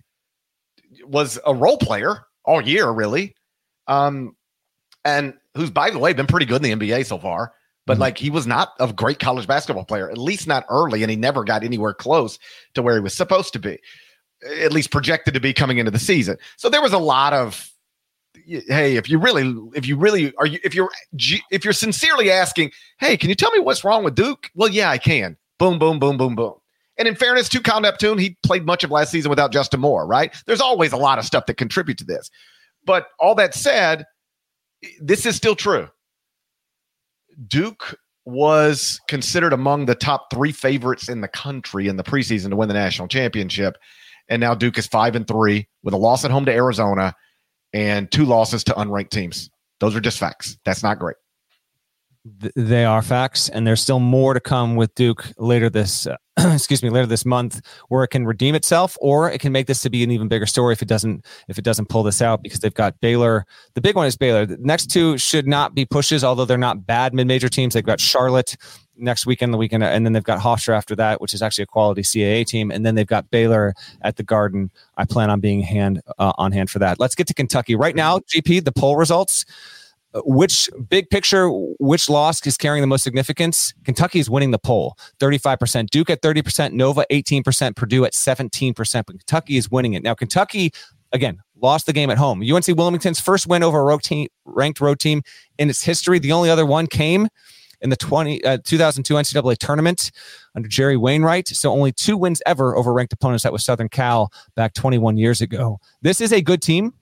[1.05, 3.35] was a role player all year, really.
[3.87, 4.37] Um,
[5.05, 7.53] and who's, by the way, been pretty good in the NBA so far.
[7.87, 8.03] But mm-hmm.
[8.03, 11.17] like he was not a great college basketball player, at least not early, and he
[11.17, 12.39] never got anywhere close
[12.75, 13.79] to where he was supposed to be,
[14.61, 16.37] at least projected to be coming into the season.
[16.57, 17.71] So there was a lot of
[18.47, 20.91] hey, if you really, if you really are, you, if you're,
[21.51, 24.51] if you're sincerely asking, hey, can you tell me what's wrong with Duke?
[24.55, 25.37] Well, yeah, I can.
[25.59, 26.55] Boom, boom, boom, boom, boom.
[26.99, 30.07] And in fairness to Kyle Neptune, he played much of last season without Justin Moore,
[30.07, 30.35] right?
[30.47, 32.31] There's always a lot of stuff that contribute to this.
[32.85, 34.07] But all that said,
[35.01, 35.89] this is still true.
[37.47, 42.57] Duke was considered among the top three favorites in the country in the preseason to
[42.57, 43.77] win the national championship.
[44.29, 47.15] And now Duke is five and three with a loss at home to Arizona
[47.73, 49.51] and two losses to unranked teams.
[49.81, 50.59] Those are just facts.
[50.65, 51.17] That's not great.
[52.57, 56.17] They are facts, and there's still more to come with Duke later this, uh,
[56.53, 59.81] excuse me, later this month, where it can redeem itself, or it can make this
[59.83, 62.43] to be an even bigger story if it doesn't if it doesn't pull this out
[62.43, 63.47] because they've got Baylor.
[63.75, 64.45] The big one is Baylor.
[64.45, 67.75] The next two should not be pushes, although they're not bad mid-major teams.
[67.75, 68.57] They've got Charlotte
[68.99, 71.67] next weekend, the weekend, and then they've got Hofstra after that, which is actually a
[71.67, 74.71] quality CAA team, and then they've got Baylor at the Garden.
[74.97, 77.01] I plan on being hand uh, on hand for that.
[77.01, 78.19] Let's get to Kentucky right now.
[78.19, 79.45] GP, the poll results.
[80.25, 83.75] Which big picture, which loss is carrying the most significance?
[83.85, 85.91] Kentucky is winning the poll, 35%.
[85.91, 88.75] Duke at 30%, Nova 18%, Purdue at 17%.
[89.07, 90.03] But Kentucky is winning it.
[90.03, 90.73] Now, Kentucky,
[91.13, 92.43] again, lost the game at home.
[92.43, 93.99] UNC Wilmington's first win over a
[94.45, 95.23] ranked road team
[95.59, 96.19] in its history.
[96.19, 97.29] The only other one came
[97.81, 100.11] in the 20, uh, 2002 NCAA tournament
[100.55, 101.49] under Jerry Wainwright.
[101.49, 103.43] So only two wins ever over ranked opponents.
[103.43, 105.79] That was Southern Cal back 21 years ago.
[106.03, 106.95] This is a good team.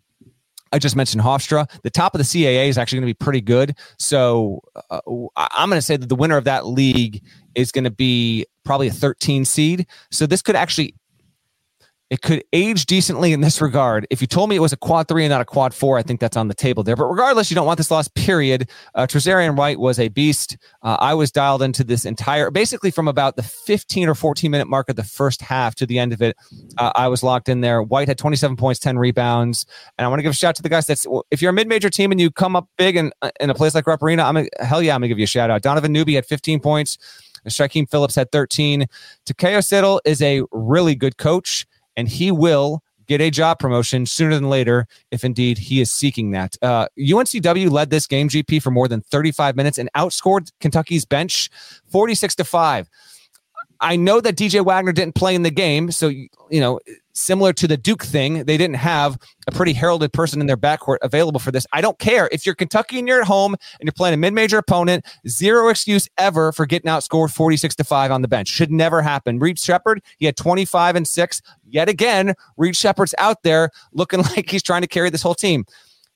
[0.74, 1.70] I just mentioned Hofstra.
[1.82, 3.76] The top of the CAA is actually going to be pretty good.
[3.96, 4.60] So
[4.90, 5.00] uh,
[5.36, 7.22] I'm going to say that the winner of that league
[7.54, 9.86] is going to be probably a 13 seed.
[10.10, 10.96] So this could actually
[12.14, 14.06] it could age decently in this regard.
[14.08, 16.02] If you told me it was a quad three and not a quad four, I
[16.04, 16.94] think that's on the table there.
[16.94, 18.70] But regardless, you don't want this loss, period.
[18.94, 20.56] Uh, Trazarien White was a beast.
[20.84, 24.68] Uh, I was dialed into this entire, basically from about the 15 or 14 minute
[24.68, 26.36] mark of the first half to the end of it.
[26.78, 27.82] Uh, I was locked in there.
[27.82, 29.66] White had 27 points, 10 rebounds.
[29.98, 31.52] And I want to give a shout out to the guys that's, if you're a
[31.52, 34.04] mid major team and you come up big in, uh, in a place like Rupp
[34.04, 35.62] Arena, I'm a, hell yeah, I'm going to give you a shout out.
[35.62, 36.96] Donovan Newby had 15 points.
[37.48, 38.86] Shykeim Phillips had 13.
[39.26, 41.66] Takayo Siddle is a really good coach
[41.96, 46.30] and he will get a job promotion sooner than later if indeed he is seeking
[46.30, 46.56] that.
[46.62, 51.50] Uh, UNCW led this game GP for more than 35 minutes and outscored Kentucky's bench
[51.90, 52.88] 46 to 5.
[53.80, 56.80] I know that DJ Wagner didn't play in the game, so you know
[57.14, 60.98] similar to the Duke thing, they didn't have a pretty heralded person in their backcourt
[61.02, 61.66] available for this.
[61.72, 62.28] I don't care.
[62.32, 66.08] If you're Kentucky and you're at home and you're playing a mid-major opponent, zero excuse
[66.18, 68.48] ever for getting outscored 46 to 5 on the bench.
[68.48, 69.38] Should never happen.
[69.38, 71.42] Reed Sheppard, he had 25 and 6.
[71.66, 75.64] Yet again, Reed Sheppard's out there looking like he's trying to carry this whole team.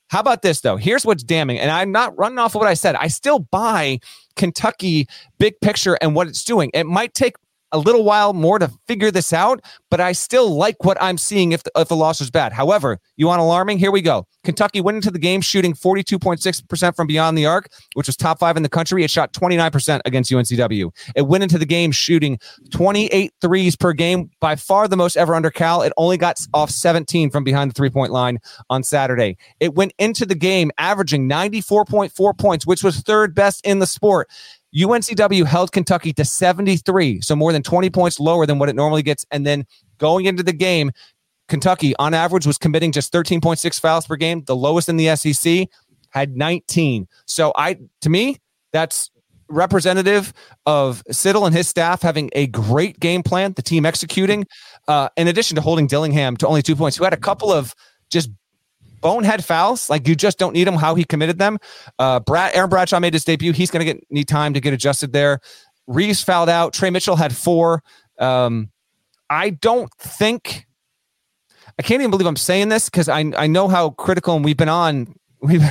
[0.09, 0.75] How about this though?
[0.75, 2.95] Here's what's damning, and I'm not running off of what I said.
[2.95, 3.99] I still buy
[4.35, 6.71] Kentucky big picture and what it's doing.
[6.73, 7.35] It might take
[7.71, 11.51] a little while more to figure this out, but I still like what I'm seeing
[11.51, 12.53] if the, if the loss was bad.
[12.53, 13.79] However, you want alarming?
[13.79, 14.25] Here we go.
[14.43, 18.57] Kentucky went into the game shooting 42.6% from beyond the arc, which was top five
[18.57, 19.03] in the country.
[19.03, 20.89] It shot 29% against UNCW.
[21.15, 22.39] It went into the game shooting
[22.71, 25.81] 28 threes per game, by far the most ever under Cal.
[25.81, 28.39] It only got off 17 from behind the three point line
[28.69, 29.37] on Saturday.
[29.59, 34.29] It went into the game averaging 94.4 points, which was third best in the sport.
[34.75, 39.01] UNCW held Kentucky to 73, so more than 20 points lower than what it normally
[39.01, 39.25] gets.
[39.31, 39.65] And then
[39.97, 40.91] going into the game,
[41.47, 45.67] Kentucky on average was committing just 13.6 fouls per game, the lowest in the SEC,
[46.11, 47.07] had 19.
[47.25, 48.37] So I to me,
[48.71, 49.09] that's
[49.49, 50.31] representative
[50.67, 54.45] of Siddle and his staff having a great game plan, the team executing,
[54.87, 57.73] uh, in addition to holding Dillingham to only two points, who had a couple of
[58.09, 58.29] just
[59.01, 59.89] bonehead fouls.
[59.89, 60.75] Like you just don't need them.
[60.75, 61.57] How he committed them.
[61.97, 63.53] Uh, Brad Aaron Bradshaw made his debut.
[63.53, 65.39] He's going to get need time to get adjusted there.
[65.87, 66.73] Reeves fouled out.
[66.73, 67.83] Tre Mitchell had four.
[68.19, 68.71] Um,
[69.29, 70.65] I don't think.
[71.77, 74.57] I can't even believe I'm saying this because I I know how critical and we've
[74.57, 75.63] been on we've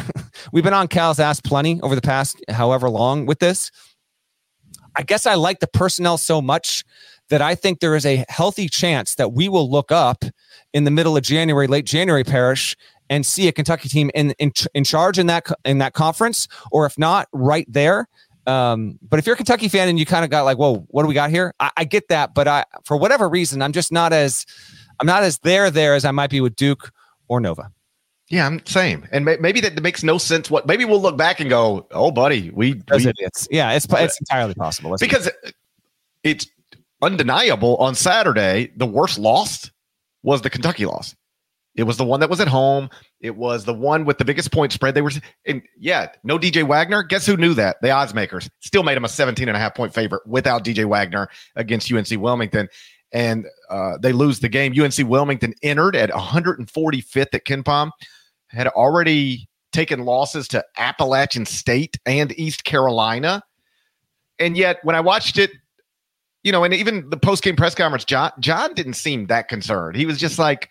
[0.53, 3.71] we've been on Cal's ass plenty over the past however long with this.
[4.97, 6.85] I guess I like the personnel so much
[7.29, 10.25] that I think there is a healthy chance that we will look up
[10.73, 12.77] in the middle of January, late January, Parrish,
[13.11, 16.87] and see a Kentucky team in in, in charge in that in that conference, or
[16.87, 18.09] if not, right there.
[18.47, 21.03] Um, but if you're a Kentucky fan and you kind of got like, whoa, what
[21.03, 21.53] do we got here?
[21.61, 24.47] I, I, get that, but I, for whatever reason, I'm just not as,
[25.01, 26.91] I'm not as there there as I might be with Duke
[27.29, 27.71] or Nova.
[28.31, 29.07] Yeah, I'm same.
[29.13, 30.51] And may, maybe that makes no sense.
[30.51, 33.49] What maybe we'll look back and go, "Oh, buddy, we." we idiots.
[33.51, 35.31] Yeah, it's it's entirely possible because
[36.25, 36.47] it's
[37.01, 37.77] undeniable.
[37.77, 39.71] On Saturday, the worst loss
[40.23, 41.17] was the Kentucky loss.
[41.79, 42.91] It was the one that was at home.
[43.21, 44.95] It was the one with the biggest point spread.
[44.95, 45.13] They were,
[45.47, 47.05] and yeah, no DJ Wagner.
[47.05, 47.77] Guess who knew that?
[47.81, 50.87] The odds makers still made him a 17 and a half point favorite without DJ
[50.87, 52.69] Wagner against UNC Wilmington.
[53.13, 54.75] And uh, they lose the game.
[54.79, 57.91] UNC Wilmington entered at 145th at KenPom
[58.49, 63.43] had already taken losses to Appalachian State and East Carolina.
[64.41, 65.53] And yet, when I watched it,
[66.43, 69.97] you know, and even the post game press conference, John John didn't seem that concerned.
[69.97, 70.71] He was just like,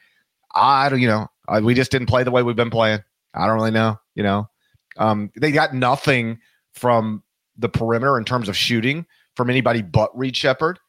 [0.57, 1.27] I don't, you know,
[1.61, 2.99] we just didn't play the way we've been playing.
[3.33, 4.49] I don't really know, you know.
[4.97, 6.39] Um, they got nothing
[6.73, 7.23] from
[7.57, 9.05] the perimeter in terms of shooting
[9.35, 10.79] from anybody but Reed Sheppard.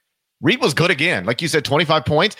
[0.40, 2.36] Reed was good again, like you said, twenty five points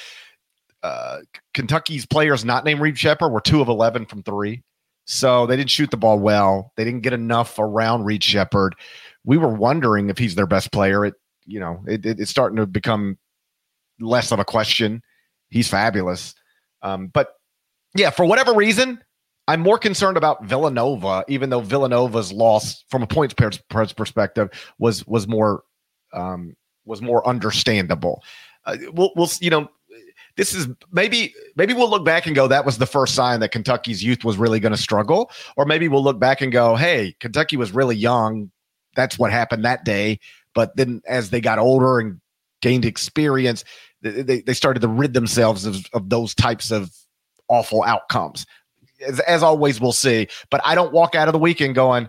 [0.83, 1.19] uh,
[1.55, 4.63] Kentucky's players not named Reed Sheppard were two of 11 from three.
[5.07, 6.73] So they didn't shoot the ball well.
[6.77, 8.77] They didn't get enough around Reed Sheppard.
[9.25, 11.05] We were wondering if he's their best player.
[11.05, 11.15] It,
[11.47, 13.19] you know, it, it, it's starting to become
[13.99, 15.03] less of a question.
[15.49, 16.35] He's fabulous.
[16.83, 17.35] Um, but
[17.95, 19.03] yeah, for whatever reason,
[19.49, 25.27] I'm more concerned about Villanova, even though Villanova's loss from a points perspective was was
[25.27, 25.63] more
[26.13, 26.55] um,
[26.85, 28.23] was more understandable.
[28.65, 29.71] Uh, we'll, we'll you know
[30.37, 33.51] this is maybe maybe we'll look back and go that was the first sign that
[33.51, 35.31] Kentucky's youth was really going to struggle.
[35.57, 38.51] Or maybe we'll look back and go hey Kentucky was really young.
[38.95, 40.21] That's what happened that day.
[40.55, 42.21] But then as they got older and
[42.61, 43.65] gained experience
[44.03, 46.91] they, they started to rid themselves of, of those types of
[47.49, 48.47] awful outcomes
[49.07, 52.09] as, as always we'll see but I don't walk out of the weekend going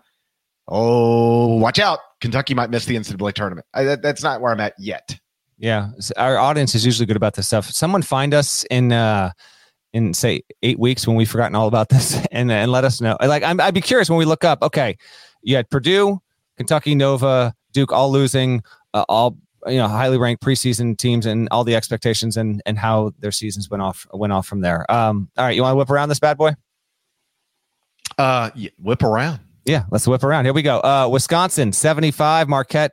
[0.68, 4.60] oh watch out Kentucky might miss the NCAA tournament I, that, that's not where I'm
[4.60, 5.20] at yet
[5.60, 7.70] yeah, our audience is usually good about this stuff.
[7.70, 9.32] Someone find us in uh
[9.92, 13.18] in say eight weeks when we've forgotten all about this and and let us know.
[13.20, 14.64] Like i would be curious when we look up.
[14.64, 14.98] Okay,
[15.44, 16.20] you had Purdue,
[16.56, 18.64] Kentucky, Nova, Duke, all losing,
[18.94, 19.38] uh, all
[19.68, 23.70] you know, highly ranked preseason teams, and all the expectations and and how their seasons
[23.70, 24.90] went off went off from there.
[24.92, 26.56] Um, all right, you want to whip around this bad boy?
[28.18, 29.40] Uh, yeah, whip around.
[29.66, 30.46] Yeah, let's whip around.
[30.46, 30.80] Here we go.
[30.80, 32.92] Uh, Wisconsin, 75, Marquette,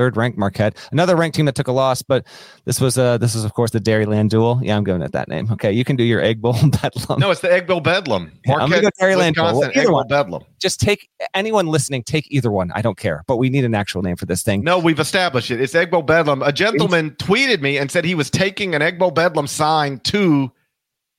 [0.00, 2.26] third ranked Marquette, another ranked team that took a loss, but
[2.64, 4.58] this was uh this was of course the Dairyland Duel.
[4.62, 5.52] Yeah, I'm going at that name.
[5.52, 7.20] Okay, you can do your Egg Bowl Bedlam.
[7.20, 8.32] No, it's the Egg Bowl Bedlam.
[8.46, 9.62] Marquette, I'm going to go Dairyland Duel.
[9.74, 10.42] Egg Bowl Bedlam.
[10.58, 12.72] Just take anyone listening, take either one.
[12.74, 14.64] I don't care, but we need an actual name for this thing.
[14.64, 15.60] No, we've established it.
[15.60, 16.40] It's Egg Bowl Bedlam.
[16.42, 20.50] A gentleman tweeted me and said he was taking an Egg Bowl Bedlam sign to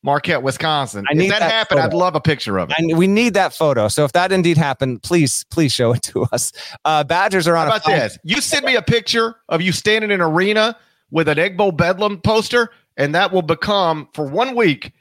[0.03, 1.05] Marquette, Wisconsin.
[1.09, 2.75] I if that, that happened, I'd love a picture of it.
[2.79, 3.87] And we need that photo.
[3.87, 6.51] So if that indeed happened, please, please show it to us.
[6.85, 7.67] Uh, Badgers are on.
[7.67, 8.17] How about this?
[8.23, 10.77] You send me a picture of you standing in an arena
[11.11, 14.91] with an Egg Bowl Bedlam poster, and that will become for one week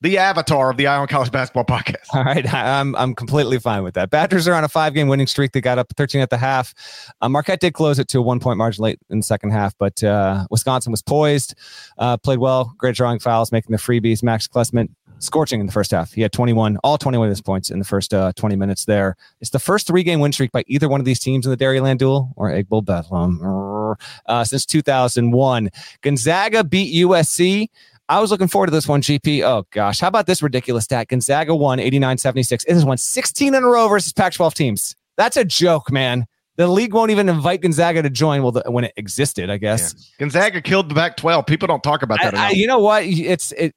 [0.00, 2.06] the avatar of the on College Basketball podcast.
[2.12, 4.10] All right, I'm I'm completely fine with that.
[4.10, 5.52] Badgers are on a five game winning streak.
[5.52, 6.74] They got up 13 at the half.
[7.20, 9.74] Uh, Marquette did close it to a one point margin late in the second half,
[9.78, 11.54] but uh, Wisconsin was poised,
[11.98, 14.22] uh, played well, great drawing fouls, making the freebies.
[14.22, 14.88] Max Klesmit
[15.18, 16.12] scorching in the first half.
[16.12, 19.16] He had 21, all 21 of his points in the first uh, 20 minutes there.
[19.40, 21.56] It's the first three game win streak by either one of these teams in the
[21.56, 25.70] Dairyland Duel or Egg Bowl Bedlam uh, since 2001.
[26.02, 27.68] Gonzaga beat USC.
[28.08, 29.42] I was looking forward to this one, GP.
[29.42, 30.00] Oh, gosh.
[30.00, 31.08] How about this ridiculous stat?
[31.08, 32.64] Gonzaga won 89 76.
[32.64, 34.94] It has won 16 in a row versus Pac 12 teams.
[35.16, 36.26] That's a joke, man.
[36.56, 38.42] The league won't even invite Gonzaga to join.
[38.42, 39.94] Well, the, when it existed, I guess.
[39.94, 40.04] Yeah.
[40.20, 41.46] Gonzaga killed the Pac 12.
[41.46, 43.04] People don't talk about that I, I, you know what?
[43.04, 43.74] It's it,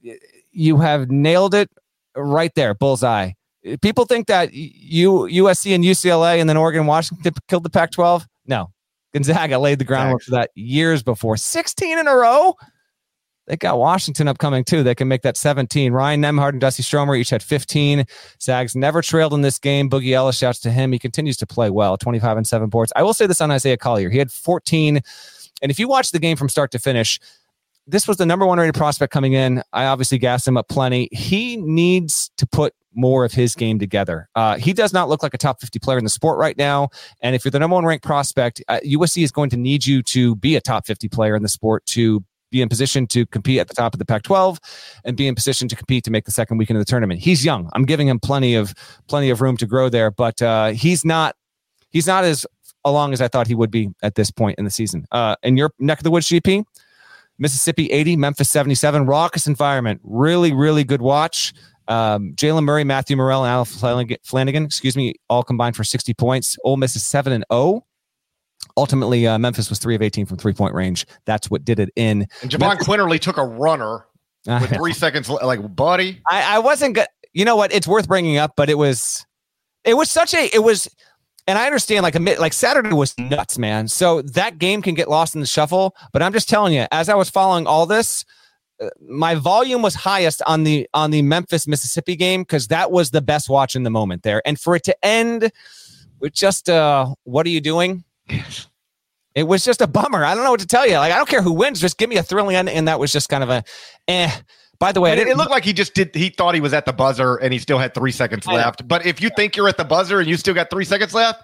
[0.52, 1.70] You have nailed it
[2.16, 3.32] right there, bullseye.
[3.82, 8.26] People think that you USC and UCLA and then Oregon Washington killed the Pac 12.
[8.46, 8.72] No,
[9.14, 11.36] Gonzaga laid the groundwork for that years before.
[11.36, 12.56] 16 in a row
[13.50, 14.84] they got Washington upcoming too.
[14.84, 15.92] They can make that 17.
[15.92, 18.06] Ryan Nembhard and Dusty Stromer each had 15.
[18.40, 19.90] Zags never trailed in this game.
[19.90, 20.92] Boogie Ellis shouts to him.
[20.92, 22.94] He continues to play well, 25 and seven boards.
[22.96, 24.12] I will say this on Isaiah Collier.
[24.12, 25.02] He had 14.
[25.64, 27.20] And if you watch the game from start to finish,
[27.88, 29.64] this was the number one rated prospect coming in.
[29.74, 31.10] I obviously gassed him up plenty.
[31.12, 34.30] He needs to put more of his game together.
[34.36, 36.90] Uh, he does not look like a top 50 player in the sport right now.
[37.22, 40.04] And if you're the number one ranked prospect, uh, USC is going to need you
[40.04, 43.60] to be a top 50 player in the sport to be in position to compete
[43.60, 44.60] at the top of the Pac 12
[45.06, 47.20] and be in position to compete to make the second weekend of the tournament.
[47.20, 47.70] He's young.
[47.74, 48.74] I'm giving him plenty of
[49.08, 51.36] plenty of room to grow there, but uh, he's not
[51.90, 52.46] he's not as
[52.86, 55.06] along as I thought he would be at this point in the season.
[55.12, 56.64] Uh, in your neck of the woods, GP,
[57.38, 60.02] Mississippi 80, Memphis 77, raucous environment.
[60.04, 61.54] Really, really good watch.
[61.88, 66.58] Um, Jalen Murray, Matthew Murrell, and Al Flanigan, excuse me, all combined for 60 points.
[66.64, 67.84] Ole Miss is 7 and 0
[68.80, 71.06] ultimately uh, Memphis was three of 18 from three point range.
[71.26, 72.28] That's what did it in.
[72.42, 74.06] And Jahvon Memphis- Quinerly took a runner
[74.46, 75.30] with three seconds.
[75.30, 77.08] Like, buddy, I, I wasn't good.
[77.34, 77.74] you know what?
[77.74, 79.26] It's worth bringing up, but it was,
[79.84, 80.88] it was such a, it was,
[81.46, 83.88] and I understand like a like Saturday was nuts, man.
[83.88, 85.96] So that game can get lost in the shuffle.
[86.14, 88.24] But I'm just telling you, as I was following all this,
[88.82, 93.10] uh, my volume was highest on the on the Memphis Mississippi game because that was
[93.12, 94.42] the best watch in the moment there.
[94.46, 95.52] And for it to end
[96.20, 98.04] with just uh, what are you doing?
[99.36, 100.26] It was just a bummer.
[100.26, 100.98] I don't know what to tell you.
[100.98, 102.70] Like I don't care who wins, just give me a thrilling end.
[102.70, 103.64] And that was just kind of a
[104.08, 104.32] eh.
[104.80, 106.16] By the way, it, it, looked like he just did.
[106.16, 108.88] He thought he was at the buzzer and he still had three seconds left.
[108.88, 111.44] But if you think you're at the buzzer and you still got three seconds left,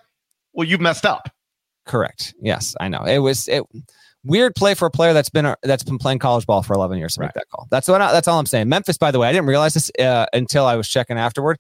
[0.54, 1.30] well, you messed up.
[1.86, 2.34] Correct.
[2.42, 3.04] Yes, I know.
[3.04, 3.64] It was it
[4.24, 7.16] weird play for a player that's been that's been playing college ball for 11 years
[7.16, 7.28] to right.
[7.28, 7.68] make that call.
[7.70, 8.70] That's what I, that's all I'm saying.
[8.70, 11.60] Memphis, by the way, I didn't realize this uh, until I was checking afterward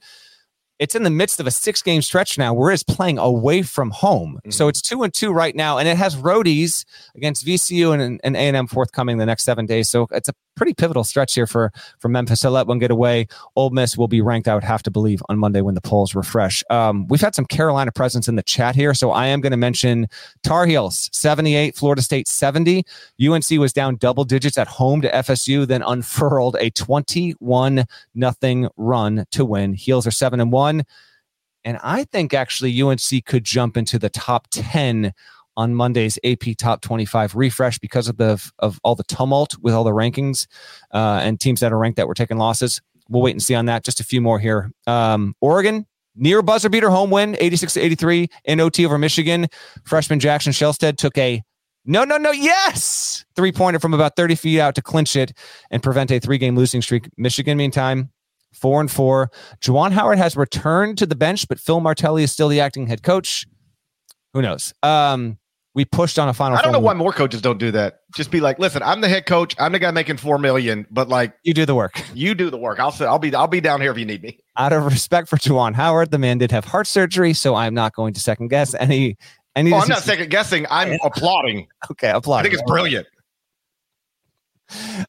[0.79, 3.91] it's in the midst of a six game stretch now where it's playing away from
[3.91, 4.35] home.
[4.37, 4.51] Mm-hmm.
[4.51, 8.35] So it's two and two right now, and it has roadies against VCU and, and
[8.35, 9.89] A&M forthcoming the next seven days.
[9.89, 13.27] So it's a pretty pivotal stretch here for for Memphis to let one get away.
[13.55, 16.15] Ole Miss will be ranked, I would have to believe, on Monday when the polls
[16.15, 16.63] refresh.
[16.69, 19.57] Um, we've had some Carolina presence in the chat here, so I am going to
[19.57, 20.07] mention
[20.43, 22.83] Tar Heels 78, Florida State 70.
[23.25, 29.25] UNC was down double digits at home to FSU, then unfurled a 21 nothing run
[29.31, 29.73] to win.
[29.73, 30.83] Heels are seven and one,
[31.63, 35.13] and I think actually UNC could jump into the top 10
[35.57, 39.83] on Monday's AP Top 25 refresh because of the of all the tumult with all
[39.83, 40.47] the rankings
[40.93, 42.81] uh, and teams that are ranked that were taking losses.
[43.09, 43.83] We'll wait and see on that.
[43.83, 44.71] Just a few more here.
[44.87, 45.85] Um, Oregon
[46.15, 49.47] near buzzer beater home win, 86 to 83 in OT over Michigan.
[49.83, 51.43] Freshman Jackson Shelstad took a
[51.87, 55.33] no, no, no, yes, three pointer from about 30 feet out to clinch it
[55.69, 57.07] and prevent a three game losing streak.
[57.15, 58.09] Michigan, meantime,
[58.53, 59.29] four and four.
[59.61, 63.03] Juwan Howard has returned to the bench, but Phil Martelli is still the acting head
[63.03, 63.45] coach.
[64.33, 64.73] Who knows?
[64.81, 65.37] Um,
[65.75, 66.57] we pushed on a final.
[66.57, 67.99] I don't know why more coaches don't do that.
[68.15, 69.55] Just be like, listen, I'm the head coach.
[69.59, 72.01] I'm the guy making four million, but like you do the work.
[72.13, 72.79] You do the work.
[72.79, 74.39] I'll say I'll be I'll be down here if you need me.
[74.57, 77.93] Out of respect for Juwan Howard, the man did have heart surgery, so I'm not
[77.93, 79.17] going to second guess any.
[79.55, 80.65] any oh, I'm not second guessing.
[80.69, 81.67] I'm applauding.
[81.91, 82.39] Okay, applauding.
[82.39, 83.07] I think it's brilliant.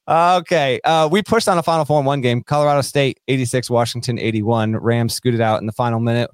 [0.07, 2.43] Okay, uh, we pushed on a Final Four in one game.
[2.43, 4.77] Colorado State 86, Washington 81.
[4.77, 6.31] Rams scooted out in the final minute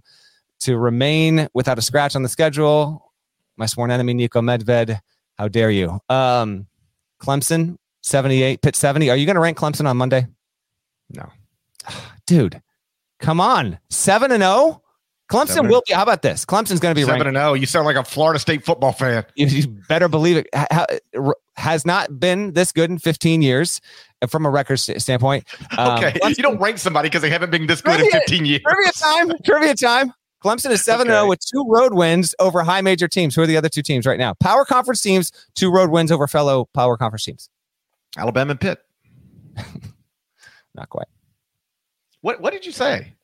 [0.62, 3.11] to remain without a scratch on the schedule
[3.62, 4.98] my sworn enemy, Niko Medved.
[5.38, 6.00] How dare you?
[6.08, 6.66] Um,
[7.22, 9.08] Clemson, 78, Pitt 70.
[9.08, 10.26] Are you going to rank Clemson on Monday?
[11.10, 11.28] No.
[12.26, 12.60] Dude,
[13.20, 13.78] come on.
[13.88, 14.82] 7 and 0?
[15.30, 15.94] Clemson seven will be.
[15.94, 16.44] How about this?
[16.44, 17.50] Clemson's going to be seven and zero.
[17.50, 17.54] Oh.
[17.54, 19.24] You sound like a Florida State football fan.
[19.34, 20.46] You, you better believe it.
[20.54, 20.84] Ha,
[21.56, 23.80] has not been this good in 15 years
[24.20, 25.44] uh, from a record standpoint.
[25.78, 28.20] Um, okay, Clemson, you don't rank somebody because they haven't been this good trivia, in
[28.20, 28.60] 15 years.
[28.62, 29.32] Trivia time.
[29.42, 30.12] Trivia time.
[30.42, 33.34] Clemson is 7 0 with two road wins over high major teams.
[33.34, 34.34] Who are the other two teams right now?
[34.34, 37.48] Power conference teams, two road wins over fellow power conference teams.
[38.16, 38.80] Alabama and Pitt.
[40.74, 41.06] Not quite.
[42.22, 43.14] What what did you say?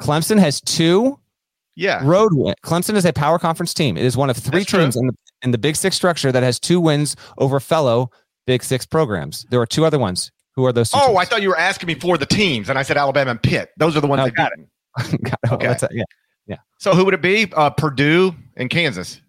[0.00, 1.18] Clemson has two
[1.74, 2.00] yeah.
[2.02, 2.54] road win.
[2.62, 3.96] Clemson is a power conference team.
[3.96, 6.42] It is one of three That's teams in the, in the Big Six structure that
[6.42, 8.10] has two wins over fellow
[8.46, 9.46] Big Six programs.
[9.50, 10.32] There are two other ones.
[10.54, 10.90] Who are those?
[10.94, 11.18] oh, teams?
[11.18, 13.70] I thought you were asking me for the teams, and I said Alabama and Pitt.
[13.76, 15.34] Those are the ones oh, that got it.
[15.52, 15.66] okay.
[15.66, 16.04] A, yeah.
[16.46, 16.56] Yeah.
[16.78, 17.50] So who would it be?
[17.52, 19.20] Uh, Purdue and Kansas.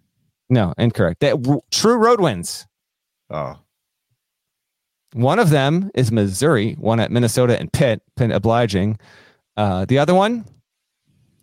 [0.50, 1.20] No, incorrect.
[1.22, 2.66] That w- true road wins.
[3.30, 3.58] Oh.
[5.14, 9.00] One of them is Missouri, one at Minnesota and Pitt, Pitt obliging.
[9.56, 10.46] Uh, the other one,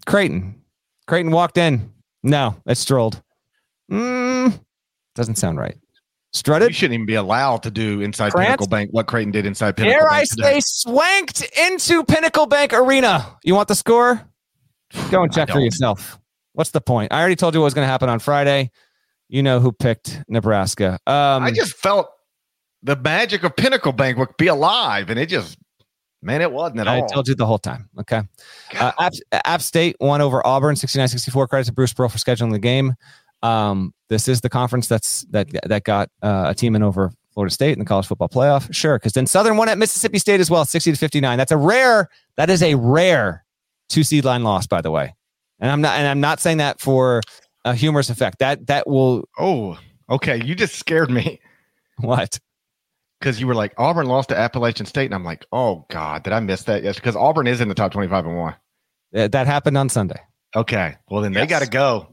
[0.06, 0.62] Creighton.
[1.06, 1.92] Creighton walked in.
[2.22, 3.22] No, it strolled.
[3.90, 4.58] Mm,
[5.14, 5.76] doesn't sound right.
[6.32, 6.68] Strutted.
[6.68, 8.32] You shouldn't even be allowed to do inside?
[8.32, 10.28] Pinnacle Bank what Creighton did inside Pinnacle Bank.
[10.36, 10.50] Dare.
[10.50, 13.36] I say, swanked into Pinnacle Bank Arena.
[13.44, 14.20] You want the score?
[15.10, 16.18] Go and check for yourself.
[16.52, 17.12] What's the point?
[17.12, 18.70] I already told you what was going to happen on Friday.
[19.28, 20.98] You know who picked Nebraska.
[21.06, 22.08] Um, I just felt
[22.82, 25.58] the magic of Pinnacle Bank would be alive, and it just,
[26.22, 27.04] man, it wasn't at I all.
[27.04, 27.88] I told you the whole time.
[27.98, 28.22] Okay.
[28.78, 31.48] Uh, App, App, State won over Auburn 69 64.
[31.48, 32.94] Credit to Bruce Pearl for scheduling the game.
[33.42, 37.52] Um, this is the conference that's that that got uh, a team in over Florida
[37.52, 38.72] State in the college football playoff.
[38.72, 41.36] Sure, because then Southern won at Mississippi State as well, 60 to 59.
[41.36, 43.43] That's a rare, that is a rare
[43.88, 45.14] two seed line loss, by the way.
[45.60, 47.22] And I'm not and I'm not saying that for
[47.64, 48.38] a humorous effect.
[48.38, 49.78] That that will Oh,
[50.10, 50.42] okay.
[50.44, 51.40] You just scared me.
[51.98, 52.38] What?
[53.20, 56.32] Because you were like Auburn lost to Appalachian State, and I'm like, oh God, did
[56.32, 56.82] I miss that?
[56.82, 58.54] Yes, because Auburn is in the top 25 and one.
[59.12, 60.20] That happened on Sunday.
[60.56, 60.96] Okay.
[61.08, 61.42] Well, then yes.
[61.42, 62.08] they got to go.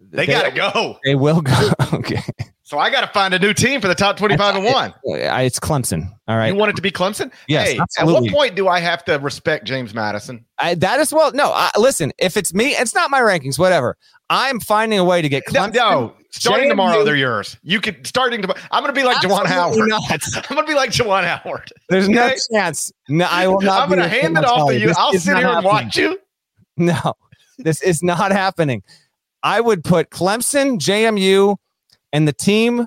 [0.00, 0.96] They, they got to go.
[1.04, 1.72] They will go.
[1.92, 2.22] okay.
[2.68, 4.92] So I got to find a new team for the top 25 and one.
[5.02, 6.06] It's Clemson.
[6.28, 6.48] All right.
[6.48, 7.32] You want it to be Clemson?
[7.46, 7.68] Yes.
[7.68, 8.16] Hey, absolutely.
[8.16, 10.44] at what point do I have to respect James Madison?
[10.58, 11.32] I, that is well.
[11.32, 13.96] No, I, listen, if it's me, it's not my rankings, whatever.
[14.28, 15.76] I'm finding a way to get Clemson.
[15.76, 17.56] No, starting JMU, tomorrow, they're yours.
[17.62, 18.60] You could starting tomorrow.
[18.70, 19.88] I'm going to be like Juwan Howard.
[19.88, 20.02] Not.
[20.36, 21.72] I'm going to be like Juwan Howard.
[21.88, 22.12] There's okay?
[22.12, 22.92] no chance.
[23.08, 23.80] No, I will not.
[23.80, 24.92] I'm going to hand it off to you.
[24.94, 26.18] I'll sit here and watch you.
[26.76, 27.14] No,
[27.56, 28.82] this is not happening.
[29.42, 31.56] I would put Clemson, JMU,
[32.12, 32.86] and the team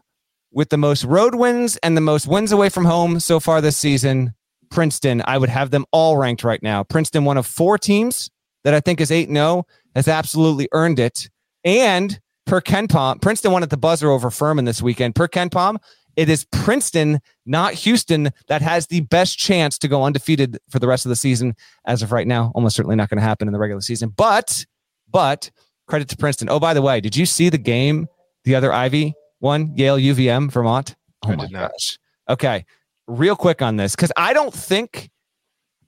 [0.51, 3.77] with the most road wins and the most wins away from home so far this
[3.77, 4.33] season,
[4.69, 5.21] Princeton.
[5.25, 6.83] I would have them all ranked right now.
[6.83, 8.29] Princeton, one of four teams
[8.63, 9.65] that I think is 8 0,
[9.95, 11.29] has absolutely earned it.
[11.63, 15.15] And per KenPom, Princeton won at the buzzer over Furman this weekend.
[15.15, 15.77] Per KenPom,
[16.15, 20.87] it is Princeton, not Houston, that has the best chance to go undefeated for the
[20.87, 21.55] rest of the season.
[21.85, 24.09] As of right now, almost certainly not going to happen in the regular season.
[24.09, 24.65] But,
[25.09, 25.49] but
[25.87, 26.49] credit to Princeton.
[26.49, 28.07] Oh, by the way, did you see the game,
[28.43, 30.95] the other Ivy one, Yale UVM, Vermont?
[31.23, 31.97] Oh my gosh.
[32.29, 32.65] Okay.
[33.07, 35.09] Real quick on this, because I don't think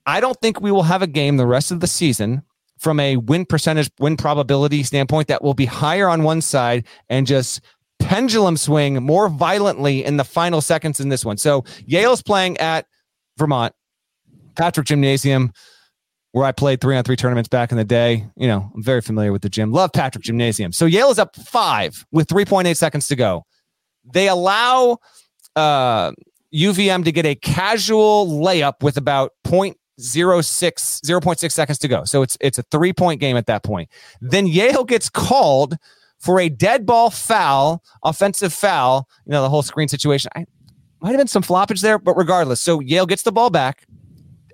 [0.06, 2.42] I don't think we will have a game the rest of the season
[2.78, 7.26] from a win percentage, win probability standpoint that will be higher on one side and
[7.26, 7.60] just
[7.98, 11.38] pendulum swing more violently in the final seconds in this one.
[11.38, 12.86] So Yale's playing at
[13.38, 13.72] Vermont,
[14.56, 15.52] Patrick Gymnasium,
[16.34, 18.26] where I played three on three tournaments back in the day.
[18.34, 19.70] You know, I'm very familiar with the gym.
[19.70, 20.72] Love Patrick Gymnasium.
[20.72, 23.46] So Yale is up five with 3.8 seconds to go.
[24.04, 24.98] They allow
[25.54, 26.10] uh,
[26.52, 32.02] UVM to get a casual layup with about 0.06, 0.6 seconds to go.
[32.04, 33.88] So it's it's a three point game at that point.
[34.20, 35.76] Then Yale gets called
[36.18, 39.08] for a dead ball foul, offensive foul.
[39.24, 40.32] You know, the whole screen situation.
[40.34, 40.46] I
[41.00, 42.60] might have been some floppage there, but regardless.
[42.60, 43.86] So Yale gets the ball back.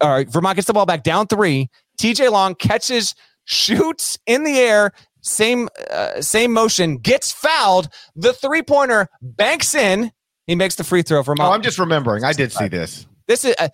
[0.03, 1.69] Or Vermont gets the ball back down three.
[1.99, 4.93] TJ Long catches, shoots in the air,
[5.23, 7.89] same uh, same motion, gets fouled.
[8.17, 10.13] The three pointer banks in.
[10.47, 11.23] He makes the free throw.
[11.23, 11.49] Vermont.
[11.49, 12.25] Oh, I'm just remembering.
[12.25, 13.07] I did see this.
[13.29, 13.69] This is uh,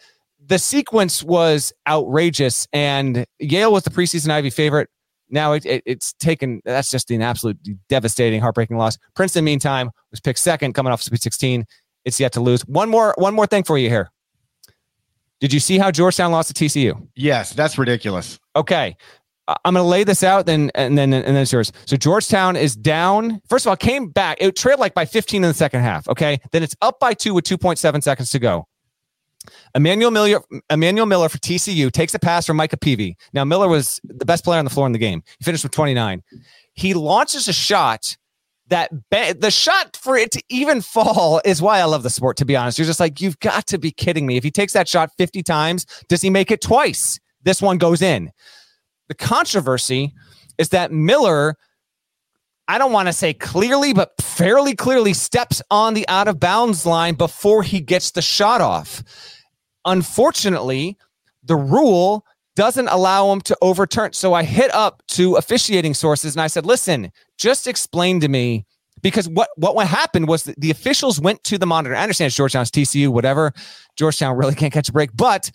[0.45, 4.89] the sequence was outrageous, and Yale was the preseason Ivy favorite.
[5.29, 6.61] Now it, it, it's taken.
[6.64, 7.59] That's just an absolute
[7.89, 8.99] devastating, heartbreaking loss.
[9.14, 11.64] Princeton, meantime, was picked second, coming off Sweet 16.
[12.05, 12.62] It's yet to lose.
[12.66, 14.11] One more, one more thing for you here.
[15.41, 17.07] Did you see how Georgetown lost to TCU?
[17.14, 18.39] Yes, that's ridiculous.
[18.55, 18.97] Okay.
[19.49, 21.70] I'm going to lay this out, then and then and then it's yours.
[21.84, 23.41] So Georgetown is down.
[23.49, 24.39] First of all, came back.
[24.41, 26.09] It trailed like by 15 in the second half.
[26.09, 28.66] Okay, then it's up by two with 2.7 seconds to go.
[29.76, 33.16] Emmanuel Miller, Emmanuel Miller for TCU takes a pass from Micah Peavy.
[33.32, 35.22] Now Miller was the best player on the floor in the game.
[35.39, 36.24] He finished with 29.
[36.72, 38.16] He launches a shot
[38.68, 42.36] that the shot for it to even fall is why I love the sport.
[42.38, 44.36] To be honest, you're just like you've got to be kidding me.
[44.36, 47.20] If he takes that shot 50 times, does he make it twice?
[47.42, 48.30] This one goes in.
[49.08, 50.14] The controversy
[50.58, 51.56] is that Miller.
[52.68, 56.84] I don't want to say clearly, but fairly clearly steps on the out of bounds
[56.84, 59.04] line before he gets the shot off.
[59.84, 60.98] Unfortunately,
[61.44, 62.24] the rule
[62.56, 64.14] doesn't allow him to overturn.
[64.14, 68.66] So I hit up to officiating sources and I said, listen, just explain to me
[69.03, 71.95] because what what happened was the officials went to the monitor.
[71.95, 73.53] I understand it's Georgetown's TCU, whatever.
[73.97, 75.51] Georgetown really can't catch a break, but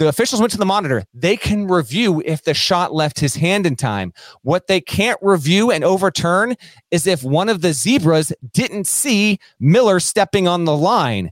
[0.00, 1.04] the officials went to the monitor.
[1.12, 4.14] They can review if the shot left his hand in time.
[4.42, 6.54] What they can't review and overturn
[6.90, 11.30] is if one of the zebras didn't see Miller stepping on the line.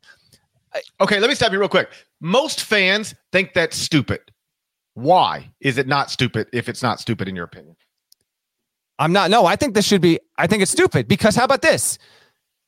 [1.00, 1.90] Okay, let me stop you real quick.
[2.20, 4.20] Most fans think that's stupid.
[4.92, 7.76] Why is it not stupid if it's not stupid in your opinion?
[8.98, 9.30] I'm not.
[9.30, 10.18] No, I think this should be.
[10.36, 11.98] I think it's stupid because how about this?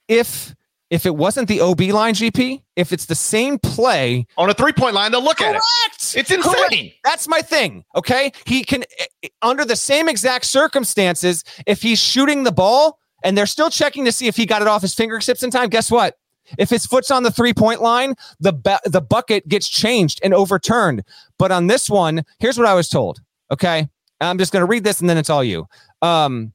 [0.08, 0.54] If
[0.90, 4.72] if it wasn't the OB line, GP, if it's the same play on a three
[4.72, 5.56] point line, they'll look correct.
[5.56, 6.16] at it.
[6.18, 6.40] It's insane.
[6.42, 6.94] Correct.
[7.04, 7.84] That's my thing.
[7.96, 11.44] Okay, he can eh, eh, under the same exact circumstances.
[11.66, 14.68] If he's shooting the ball and they're still checking to see if he got it
[14.68, 16.16] off his fingertips in time, guess what?
[16.58, 20.34] If his foot's on the three point line, the ba- the bucket gets changed and
[20.34, 21.04] overturned.
[21.38, 23.20] But on this one, here's what I was told.
[23.52, 23.88] Okay,
[24.20, 25.66] I'm just going to read this and then it's all you.
[26.02, 26.52] Um,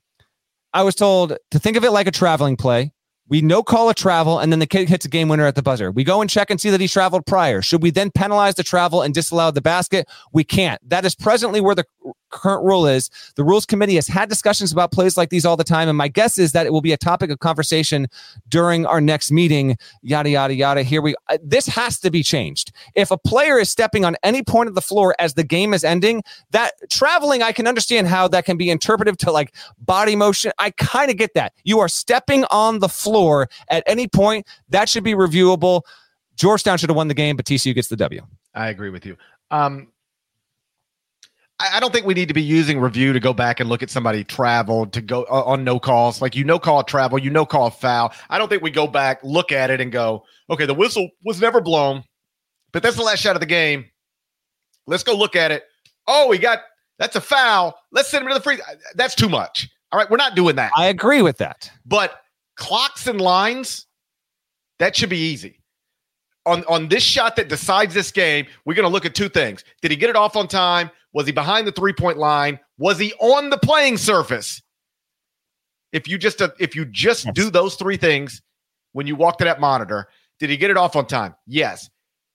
[0.73, 2.91] I was told to think of it like a traveling play.
[3.27, 5.63] We no call a travel, and then the kid hits a game winner at the
[5.63, 5.91] buzzer.
[5.91, 7.61] We go and check and see that he traveled prior.
[7.61, 10.07] Should we then penalize the travel and disallow the basket?
[10.31, 10.79] We can't.
[10.87, 11.85] That is presently where the
[12.35, 13.09] current rule is.
[13.35, 16.07] The rules committee has had discussions about plays like these all the time, and my
[16.07, 18.07] guess is that it will be a topic of conversation
[18.49, 19.77] during our next meeting.
[20.01, 20.83] Yada yada yada.
[20.83, 21.15] Here we.
[21.29, 22.71] Uh, this has to be changed.
[22.93, 25.83] If a player is stepping on any point of the floor as the game is
[25.83, 30.51] ending, that traveling, I can understand how that can be interpretive to like body motion.
[30.59, 31.53] I kind of get that.
[31.63, 34.45] You are stepping on the floor at any point.
[34.69, 35.81] That should be reviewable.
[36.35, 38.21] Georgetown should have won the game, but TCU gets the W.
[38.53, 39.15] I agree with you.
[39.51, 39.87] Um,
[41.59, 43.89] I, don't think we need to be using review to go back and look at
[43.89, 46.21] somebody traveled to go uh, on no calls.
[46.21, 48.13] Like you no call travel, you no call foul.
[48.29, 51.39] I don't think we go back, look at it, and go, okay, the whistle was
[51.39, 52.03] never blown,
[52.73, 53.85] but that's the last shot of the game.
[54.85, 55.63] Let's go look at it.
[56.07, 56.59] Oh, he got
[56.99, 57.77] that's a foul.
[57.91, 58.59] Let's send him to the free.
[58.95, 59.69] That's too much.
[59.91, 60.71] All right, we're not doing that.
[60.75, 61.71] I agree with that.
[61.85, 62.19] But
[62.57, 63.85] clocks and lines,
[64.79, 65.54] that should be easy.
[66.45, 69.63] On on this shot that decides this game, we're going to look at two things.
[69.81, 70.91] Did he get it off on time?
[71.13, 72.59] Was he behind the three-point line?
[72.77, 74.61] Was he on the playing surface?
[75.91, 77.33] If you just uh, if you just yes.
[77.33, 78.41] do those three things
[78.91, 80.07] when you walk to that monitor,
[80.39, 81.35] did he get it off on time?
[81.47, 81.89] Yes.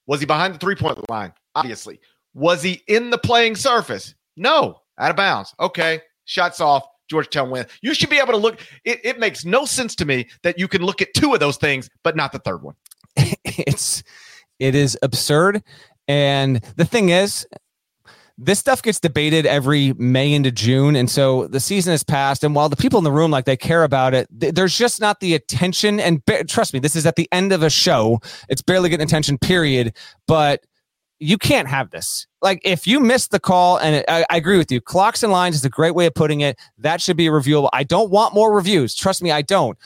[0.07, 1.31] Was he behind the three-point line?
[1.55, 1.99] Obviously.
[2.33, 4.15] Was he in the playing surface?
[4.35, 4.81] No.
[4.97, 5.53] Out of bounds.
[5.59, 6.01] Okay.
[6.25, 6.85] Shots off.
[7.09, 7.65] Georgetown win.
[7.81, 8.61] You should be able to look.
[8.85, 11.57] It, it makes no sense to me that you can look at two of those
[11.57, 12.73] things, but not the third one.
[13.45, 14.03] it's
[14.59, 15.63] it is absurd.
[16.07, 17.47] And the thing is,
[18.37, 20.95] this stuff gets debated every May into June.
[20.95, 22.43] And so the season has passed.
[22.43, 24.99] And while the people in the room, like they care about it, th- there's just
[24.99, 25.99] not the attention.
[25.99, 28.19] And ba- trust me, this is at the end of a show.
[28.49, 29.95] It's barely getting attention, period.
[30.27, 30.65] But
[31.19, 32.25] you can't have this.
[32.41, 35.31] Like if you missed the call, and it, I, I, agree with you, clocks and
[35.31, 36.59] lines is a great way of putting it.
[36.79, 37.69] That should be reviewable.
[37.73, 38.95] I don't want more reviews.
[38.95, 39.77] Trust me, I don't.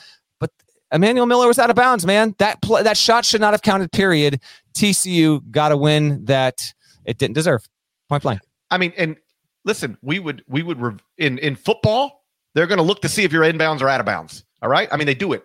[0.92, 2.34] Emmanuel Miller was out of bounds, man.
[2.38, 3.90] That pl- that shot should not have counted.
[3.92, 4.40] Period.
[4.74, 6.72] TCU got a win that
[7.04, 7.66] it didn't deserve.
[8.08, 8.40] Point blank.
[8.70, 9.16] I mean, and
[9.64, 12.24] listen, we would we would rev- in in football,
[12.54, 14.44] they're going to look to see if you're inbounds or out of bounds.
[14.62, 14.88] All right.
[14.90, 15.44] I mean, they do it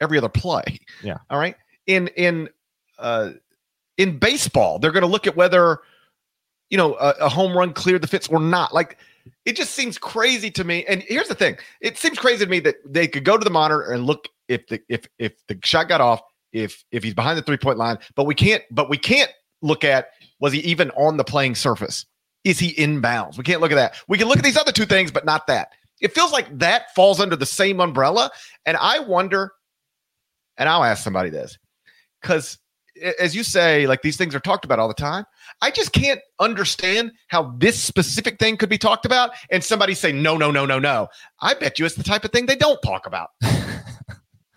[0.00, 0.78] every other play.
[1.02, 1.18] Yeah.
[1.30, 1.56] All right.
[1.86, 2.48] In in
[2.98, 3.30] uh
[3.98, 5.80] in baseball, they're going to look at whether
[6.70, 8.72] you know a, a, home run cleared the fence or not.
[8.74, 8.98] Like
[9.44, 10.84] it just seems crazy to me.
[10.86, 13.50] And here's the thing: it seems crazy to me that they could go to the
[13.50, 16.20] monitor and look if the if if the shot got off,
[16.52, 18.62] if if he's behind the three point line, but we can't.
[18.70, 19.30] But we can't
[19.62, 20.08] look at
[20.40, 22.06] was he even on the playing surface?
[22.44, 23.36] Is he inbounds?
[23.36, 23.96] We can't look at that.
[24.08, 25.70] We can look at these other two things, but not that.
[26.00, 28.30] It feels like that falls under the same umbrella.
[28.66, 29.52] And I wonder,
[30.56, 31.58] and I'll ask somebody this
[32.20, 32.58] because
[33.18, 35.24] as you say, like these things are talked about all the time.
[35.60, 40.12] I just can't understand how this specific thing could be talked about and somebody say,
[40.12, 41.08] no, no, no, no, no.
[41.40, 43.30] I bet you it's the type of thing they don't talk about.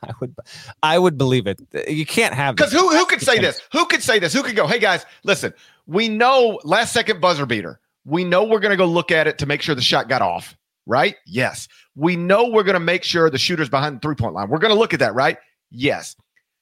[0.10, 0.36] I would,
[0.84, 1.62] I would believe it.
[1.88, 3.62] You can't have because who who could say this?
[3.72, 4.34] Who could say this?
[4.34, 4.68] Who could go?
[4.68, 5.54] Hey guys, listen.
[5.86, 7.80] We know last second buzzer beater.
[8.06, 10.22] We know we're going to go look at it to make sure the shot got
[10.22, 10.56] off.
[10.86, 11.16] Right?
[11.26, 11.68] Yes.
[11.96, 14.50] We know we're going to make sure the shooter's behind the three point line.
[14.50, 15.14] We're going to look at that.
[15.14, 15.38] Right?
[15.70, 16.16] Yes.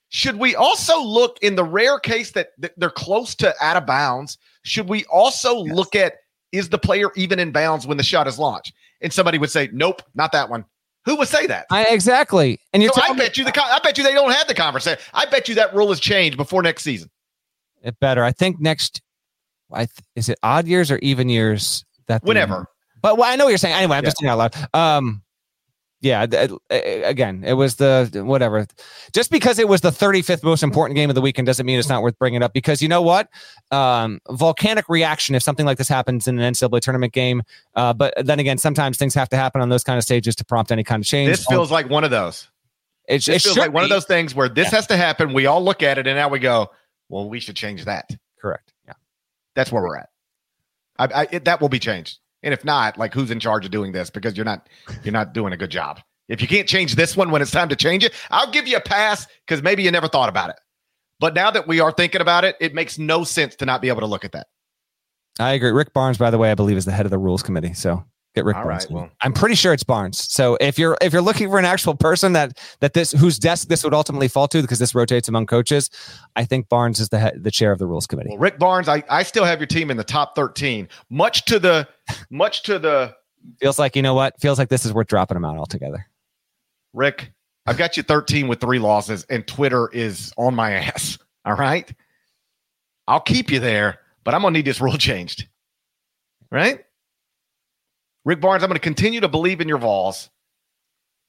[0.10, 4.38] Should we also look in the rare case that they're close to out of bounds?
[4.64, 5.76] Should we also yes.
[5.76, 6.16] look at
[6.52, 8.74] is the player even in bounds when the shot is launched?
[9.02, 10.66] And somebody would say, nope, not that one.
[11.08, 11.68] Who would say that?
[11.72, 12.60] I, exactly.
[12.74, 14.54] And you're so I bet me- you the I bet you they don't have the
[14.54, 15.00] conversation.
[15.14, 17.10] I bet you that rule has changed before next season.
[17.82, 18.26] It better.
[18.26, 19.02] I think next.
[19.72, 22.68] I th- is it odd years or even years that whenever.
[23.02, 23.76] but well, I know what you're saying.
[23.76, 24.08] Anyway, I'm yeah.
[24.08, 24.56] just saying out loud.
[24.74, 25.24] Um,
[26.02, 26.24] yeah
[26.80, 28.68] again it was the whatever.
[29.14, 31.90] Just because it was the 35th most important game of the weekend doesn't mean it's
[31.90, 33.30] not worth bringing up because you know what?
[33.72, 37.42] Um, volcanic reaction if something like this happens in an ncaa tournament game
[37.76, 40.46] uh, but then again sometimes things have to happen on those kind of stages to
[40.46, 41.30] prompt any kind of change.
[41.30, 42.50] This feels like one of those.
[43.08, 44.76] It, it feels like one of those things where this yeah.
[44.76, 46.72] has to happen we all look at it and now we go
[47.10, 48.10] well we should change that.
[48.40, 48.94] Correct yeah.
[49.56, 50.10] That's where we're at.
[51.00, 53.72] I, I it, that will be changed and if not, like who's in charge of
[53.72, 54.10] doing this?
[54.10, 54.68] Because you're not
[55.04, 56.00] you're not doing a good job.
[56.28, 58.78] If you can't change this one when it's time to change it, I'll give you
[58.78, 60.58] a pass because maybe you never thought about it.
[61.20, 63.88] But now that we are thinking about it, it makes no sense to not be
[63.88, 64.48] able to look at that.
[65.40, 65.72] I agree.
[65.72, 67.74] Rick Barnes, by the way, I believe is the head of the rules committee.
[67.74, 68.04] So
[68.38, 68.86] get Rick All Barnes.
[68.86, 69.10] Right, well.
[69.22, 70.32] I'm pretty sure it's Barnes.
[70.32, 73.68] So if you're if you're looking for an actual person that that this whose desk
[73.68, 75.90] this would ultimately fall to, because this rotates among coaches,
[76.36, 78.30] I think Barnes is the head, the chair of the rules committee.
[78.30, 80.88] Well, Rick Barnes, I, I still have your team in the top 13.
[81.10, 81.88] Much to the
[82.30, 83.16] much to the
[83.60, 86.08] feels like you know what feels like this is worth dropping them out altogether.
[86.94, 87.32] Rick,
[87.66, 91.18] I've got you 13 with three losses, and Twitter is on my ass.
[91.46, 91.92] All right.
[93.08, 95.48] I'll keep you there, but I'm going to need this rule changed.
[96.52, 96.86] Right?
[98.28, 100.30] Rick Barnes, I'm going to continue to believe in your Vols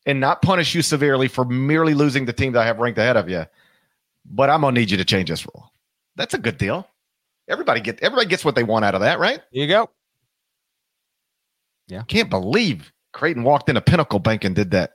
[0.05, 3.17] and not punish you severely for merely losing the team that I have ranked ahead
[3.17, 3.47] of you.
[4.27, 5.73] But I'm going to need you to change this rule.
[6.17, 6.89] That's a good deal.
[7.49, 9.41] Everybody get everybody gets what they want out of that, right?
[9.53, 9.89] Here you go.
[11.87, 12.03] Yeah.
[12.09, 14.95] Can't believe Creighton walked into Pinnacle Bank and did that.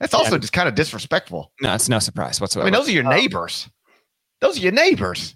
[0.00, 0.38] That's also yeah.
[0.40, 1.52] just kind of disrespectful.
[1.62, 2.68] No, it's no surprise whatsoever.
[2.68, 3.70] I mean, those are your um, neighbors.
[4.42, 5.34] Those are your neighbors.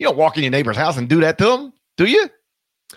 [0.00, 2.28] You don't walk in your neighbor's house and do that to them, do you?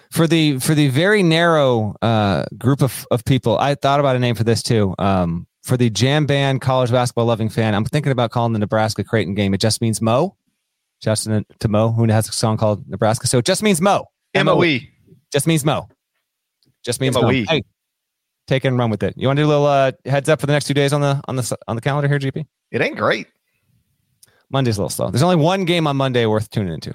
[0.09, 4.19] For the for the very narrow uh, group of, of people, I thought about a
[4.19, 4.95] name for this too.
[4.99, 9.03] Um, for the jam band college basketball loving fan, I'm thinking about calling the Nebraska
[9.03, 9.53] Creighton game.
[9.53, 10.35] It just means Mo.
[11.01, 13.27] Justin to Mo, who has a song called Nebraska.
[13.27, 14.05] So it just means Mo.
[14.33, 14.89] M O E.
[15.31, 15.87] Just means Mo.
[16.83, 17.41] Just means M-O-E.
[17.41, 17.45] Mo.
[17.47, 17.63] Hey,
[18.47, 19.13] take it and run with it.
[19.15, 21.01] You want to do a little uh, heads up for the next two days on
[21.01, 22.45] the on the on the calendar here, GP?
[22.71, 23.27] It ain't great.
[24.49, 25.09] Monday's a little slow.
[25.09, 26.93] There's only one game on Monday worth tuning into.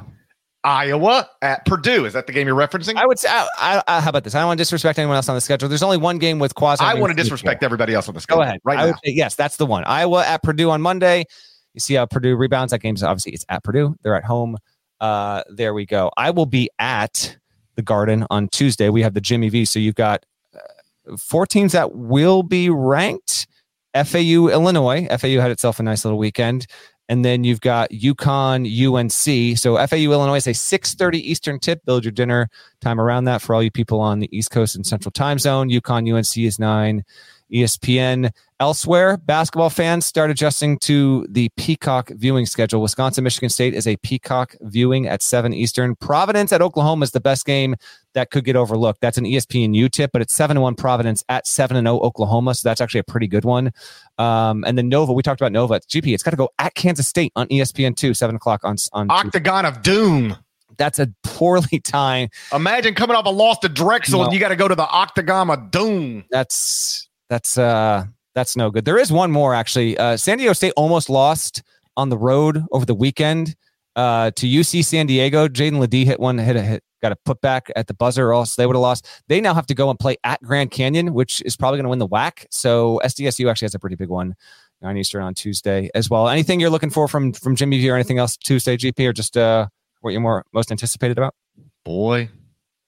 [0.66, 2.04] Iowa at Purdue.
[2.06, 2.96] Is that the game you're referencing?
[2.96, 3.28] I would say.
[3.30, 4.34] I, I, I, how about this?
[4.34, 5.68] I don't want to disrespect anyone else on the schedule.
[5.68, 6.84] There's only one game with quasi.
[6.84, 8.40] I want to disrespect everybody else on the schedule.
[8.40, 8.60] Go ahead.
[8.64, 8.96] Right I now.
[9.04, 9.84] Say, yes, that's the one.
[9.84, 11.24] Iowa at Purdue on Monday.
[11.72, 12.72] You see how Purdue rebounds.
[12.72, 13.94] That game's obviously it's at Purdue.
[14.02, 14.56] They're at home.
[15.00, 16.10] Uh, there we go.
[16.16, 17.38] I will be at
[17.76, 18.88] the Garden on Tuesday.
[18.88, 19.66] We have the Jimmy V.
[19.66, 23.46] So you've got uh, four teams that will be ranked.
[23.94, 25.06] FAU, Illinois.
[25.16, 26.66] FAU had itself a nice little weekend.
[27.08, 29.58] And then you've got UConn, UNC.
[29.58, 31.84] So FAU, Illinois is a 6.30 Eastern tip.
[31.84, 32.48] Build your dinner
[32.80, 35.68] time around that for all you people on the East Coast and Central Time Zone.
[35.68, 37.04] UConn, UNC is 9.
[37.52, 38.30] ESPN.
[38.58, 42.80] Elsewhere, basketball fans start adjusting to the Peacock viewing schedule.
[42.80, 45.94] Wisconsin, Michigan State is a Peacock viewing at 7 Eastern.
[45.94, 47.76] Providence at Oklahoma is the best game
[48.14, 49.02] that could get overlooked.
[49.02, 52.54] That's an ESPNU tip, but it's 7 1 Providence at 7 0 Oklahoma.
[52.54, 53.72] So that's actually a pretty good one.
[54.16, 55.74] Um, and then Nova, we talked about Nova.
[55.74, 56.14] It's GP.
[56.14, 59.76] It's got to go at Kansas State on ESPN2, 7 o'clock on, on Octagon Tuesday.
[59.76, 60.36] of Doom.
[60.78, 62.30] That's a poorly timed.
[62.54, 64.24] Imagine coming off a loss to Drexel no.
[64.24, 66.24] and you got to go to the Octagon of Doom.
[66.30, 68.04] That's that's uh
[68.34, 68.84] that's no good.
[68.84, 69.96] There is one more actually.
[69.96, 71.62] Uh, San Diego State almost lost
[71.96, 73.56] on the road over the weekend
[73.96, 75.48] uh, to UC San Diego.
[75.48, 78.56] Jaedon LeDee hit one, hit a hit, got a putback at the buzzer, or else
[78.56, 79.08] they would have lost.
[79.28, 81.90] They now have to go and play at Grand Canyon, which is probably going to
[81.90, 82.44] win the WAC.
[82.50, 84.34] So SDSU actually has a pretty big one.
[84.82, 86.28] Nine Eastern on Tuesday as well.
[86.28, 89.34] Anything you're looking for from from Jimmy V or anything else Tuesday GP or just
[89.34, 89.66] uh,
[90.02, 91.34] what you're more most anticipated about?
[91.82, 92.28] Boy,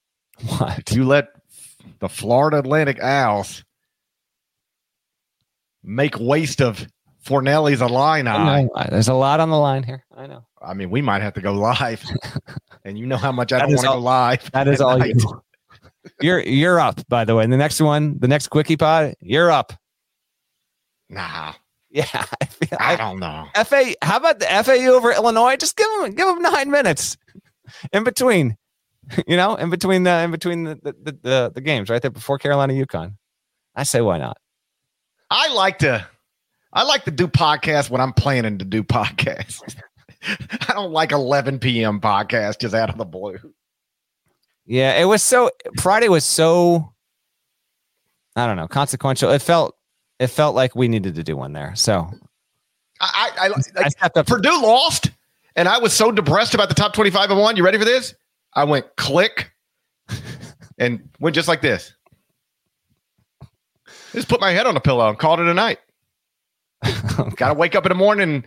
[0.58, 1.28] what you let
[2.00, 3.64] the Florida Atlantic Owls
[5.88, 6.86] make waste of
[7.24, 8.68] Fornelli's Illini.
[8.90, 10.04] There's a lot on the line here.
[10.16, 10.46] I know.
[10.60, 12.02] I mean, we might have to go live,
[12.84, 14.50] and you know how much I don't want to go live.
[14.52, 15.14] That is all you.
[16.20, 17.06] You're you're up.
[17.08, 19.72] By the way, and the next one, the next quickie pod, you're up.
[21.08, 21.54] Nah.
[21.90, 22.04] Yeah,
[22.40, 23.46] I, feel, I, I don't know.
[23.64, 25.56] FA, how about the FAU over Illinois?
[25.56, 27.16] Just give them give them nine minutes
[27.92, 28.56] in between.
[29.26, 32.10] You know, in between the in between the the, the, the, the games, right there
[32.10, 33.14] before Carolina UConn.
[33.74, 34.36] I say why not?
[35.30, 36.06] I like to
[36.72, 39.76] I like to do podcasts when I'm planning to do podcasts.
[40.68, 42.00] I don't like 11 p.m.
[42.00, 43.38] podcasts just out of the blue.
[44.66, 45.50] Yeah, it was so
[45.80, 46.92] Friday was so
[48.36, 49.30] I don't know, consequential.
[49.30, 49.76] It felt
[50.18, 51.74] it felt like we needed to do one there.
[51.74, 52.10] So
[53.00, 55.10] I I, I, I up Purdue lost
[55.56, 57.56] and I was so depressed about the top 25 and one.
[57.56, 58.14] You ready for this?
[58.54, 59.52] I went click
[60.78, 61.94] and went just like this.
[64.12, 65.78] Just put my head on a pillow and called it a night.
[67.36, 68.44] Got to wake up in the morning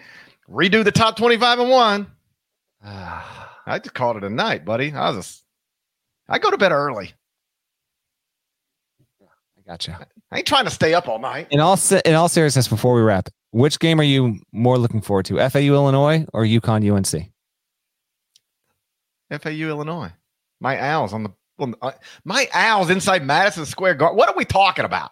[0.52, 2.08] redo the top 25 and one.
[2.84, 4.92] I just called it a night, buddy.
[4.92, 5.44] I was
[6.28, 7.14] I go to bed early.
[9.00, 10.08] I got gotcha.
[10.32, 11.48] I ain't trying to stay up all night.
[11.52, 15.26] In all in all seriousness, before we wrap, which game are you more looking forward
[15.26, 15.38] to?
[15.50, 17.32] FAU Illinois or UConn UNC?
[19.42, 20.12] FAU Illinois.
[20.60, 21.32] My owls on the
[21.82, 21.92] uh,
[22.26, 24.18] my owls inside Madison Square Garden.
[24.18, 25.12] What are we talking about?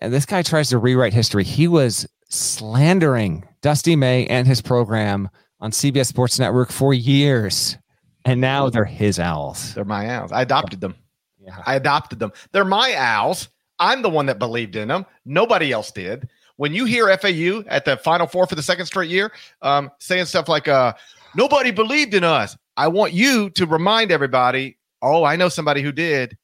[0.00, 1.44] And this guy tries to rewrite history.
[1.44, 5.28] He was slandering Dusty May and his program
[5.60, 7.76] on CBS Sports Network for years.
[8.24, 9.74] And now they're his owls.
[9.74, 10.32] They're my owls.
[10.32, 10.96] I adopted them.
[11.38, 11.62] Yeah.
[11.64, 12.32] I adopted them.
[12.52, 13.48] They're my owls.
[13.78, 15.06] I'm the one that believed in them.
[15.24, 16.28] Nobody else did.
[16.56, 19.30] When you hear FAU at the Final Four for the second straight year
[19.62, 20.94] um, saying stuff like, uh,
[21.34, 25.92] nobody believed in us, I want you to remind everybody, oh, I know somebody who
[25.92, 26.36] did.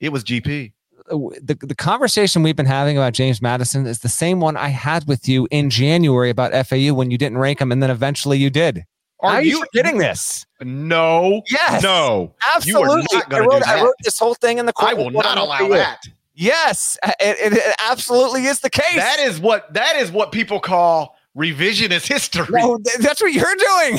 [0.00, 0.72] It was GP
[1.08, 5.06] the, the conversation we've been having about James Madison is the same one I had
[5.06, 8.50] with you in January about FAU when you didn't rank him and then eventually you
[8.50, 8.84] did.
[9.20, 10.46] Are, are you getting this?
[10.60, 11.42] No.
[11.50, 11.82] Yes.
[11.82, 12.34] No.
[12.56, 13.20] Absolutely.
[13.30, 16.00] I wrote, I wrote, this whole thing in the I will not allow that.
[16.32, 18.96] Yes, it, it, absolutely is the case.
[18.96, 22.46] That is what that is what people call revisionist history.
[22.50, 23.98] No, that's what you're doing.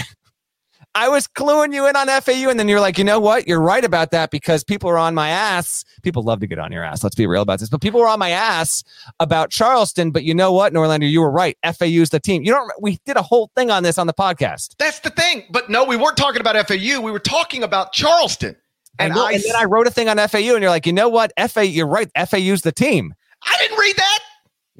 [0.93, 3.47] I was cluing you in on FAU, and then you're like, you know what?
[3.47, 5.85] You're right about that because people are on my ass.
[6.01, 7.03] People love to get on your ass.
[7.03, 7.69] Let's be real about this.
[7.69, 8.83] But people were on my ass
[9.19, 10.11] about Charleston.
[10.11, 11.57] But you know what, Norlander, you were right.
[11.63, 12.43] FAU's the team.
[12.43, 12.71] You don't.
[12.81, 14.75] We did a whole thing on this on the podcast.
[14.77, 15.45] That's the thing.
[15.49, 16.99] But no, we weren't talking about FAU.
[16.99, 18.57] We were talking about Charleston.
[18.99, 21.09] And, I, and then I wrote a thing on FAU, and you're like, you know
[21.09, 21.31] what?
[21.49, 22.09] FAU, you're right.
[22.15, 23.15] FAU's the team.
[23.43, 24.19] I didn't read that.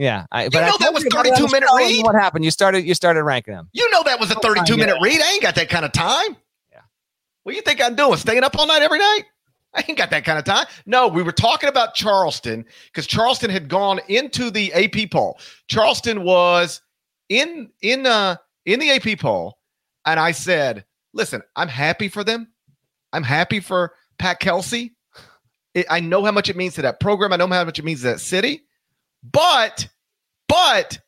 [0.02, 2.04] Yeah, I, you but know I that was thirty-two minute read.
[2.04, 2.44] What happened?
[2.44, 2.88] You started.
[2.88, 3.70] You started ranking them.
[3.72, 5.22] You know that was a thirty-two minute read.
[5.22, 6.38] I ain't got that kind of time.
[6.72, 6.80] Yeah.
[7.44, 8.18] What do you think I'm doing?
[8.18, 9.26] Staying up all night every night?
[9.76, 10.66] I ain't got that kind of time.
[10.88, 15.38] No, we were talking about Charleston because Charleston had gone into the AP poll.
[15.68, 16.82] Charleston was
[17.30, 19.60] in in uh in the AP poll,
[20.08, 20.84] and I said,
[21.14, 22.48] "Listen, I'm happy for them.
[23.14, 24.96] I'm happy for Pat Kelsey.
[25.76, 27.34] It, I know how much it means to that program.
[27.34, 28.64] I know how much it means to that city."
[29.24, 29.88] But,
[30.48, 31.00] but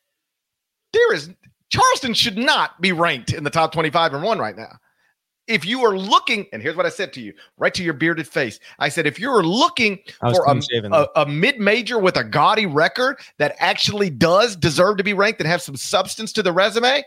[0.92, 1.30] there is
[1.74, 4.78] Charleston should not be ranked in the top 25 and one right now.
[5.46, 8.26] If you are looking, and here's what I said to you, right to your bearded
[8.26, 8.60] face.
[8.78, 10.60] I said, if you're looking for a,
[10.90, 15.40] a, a mid major with a gaudy record that actually does deserve to be ranked
[15.40, 17.02] and have some substance to the resume,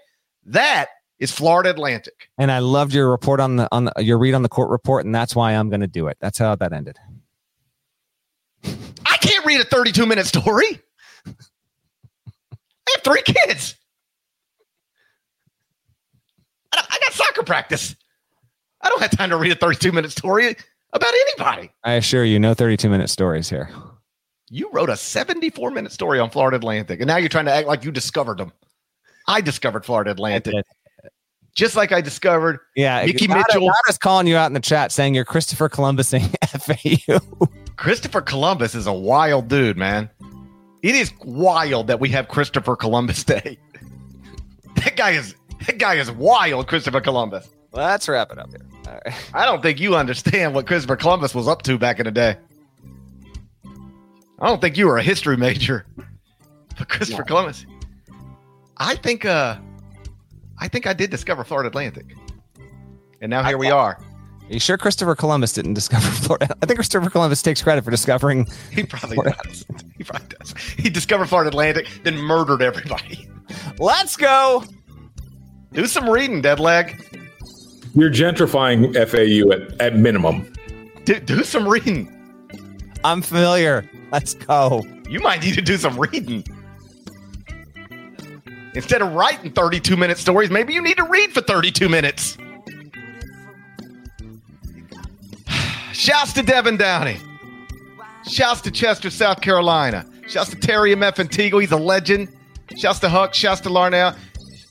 [0.46, 2.30] that is Florida Atlantic.
[2.38, 5.06] And I loved your report on the on the, your read on the court report,
[5.06, 6.18] and that's why I'm going to do it.
[6.20, 6.98] That's how that ended.
[8.64, 10.82] I can't read a 32 minute story.
[12.88, 13.76] I have three kids.
[16.74, 17.96] I got soccer practice.
[18.82, 20.56] I don't have time to read a 32 minute story
[20.94, 21.72] about anybody.
[21.84, 23.70] I assure you, no 32 minute stories here.
[24.50, 27.68] You wrote a 74 minute story on Florida Atlantic, and now you're trying to act
[27.68, 28.54] like you discovered them.
[29.28, 30.54] I discovered Florida Atlantic.
[31.54, 33.66] Just like I discovered yeah, Mickey Mitchell.
[33.66, 36.36] Not is calling you out in the chat saying you're Christopher Columbusing
[37.10, 37.48] FAU.
[37.78, 40.10] Christopher Columbus is a wild dude, man.
[40.88, 43.58] It is wild that we have Christopher Columbus Day.
[44.76, 45.36] That guy is
[45.66, 47.50] that guy is wild, Christopher Columbus.
[47.74, 48.66] Let's wrap it up here.
[48.86, 49.14] Right.
[49.34, 52.38] I don't think you understand what Christopher Columbus was up to back in the day.
[54.40, 55.86] I don't think you were a history major.
[56.78, 57.28] But Christopher no.
[57.28, 57.66] Columbus.
[58.78, 59.58] I think uh
[60.60, 62.16] I think I did discover Florida Atlantic.
[63.20, 64.00] And now here we are.
[64.50, 66.56] Are you sure Christopher Columbus didn't discover Florida?
[66.62, 68.48] I think Christopher Columbus takes credit for discovering.
[68.72, 69.38] He probably Florida.
[69.44, 69.66] does.
[69.98, 70.54] He probably does.
[70.78, 73.28] He discovered Florida Atlantic, then murdered everybody.
[73.80, 74.64] Let's go.
[75.74, 77.04] Do some reading, dead leg.
[77.94, 80.52] You're gentrifying FAU at, at minimum.
[81.04, 82.14] Do, do some reading.
[83.04, 83.90] I'm familiar.
[84.12, 84.86] Let's go.
[85.10, 86.44] You might need to do some reading.
[88.76, 92.38] Instead of writing 32 minute stories, maybe you need to read for 32 minutes.
[95.98, 97.18] Shouts to Devin Downey.
[98.30, 100.06] Shouts to Chester, South Carolina.
[100.28, 101.20] Shouts to Terry M.F.
[101.20, 101.60] Antigua.
[101.60, 102.30] He's a legend.
[102.78, 103.34] Shouts to Huck.
[103.34, 104.16] Shouts to Larnell.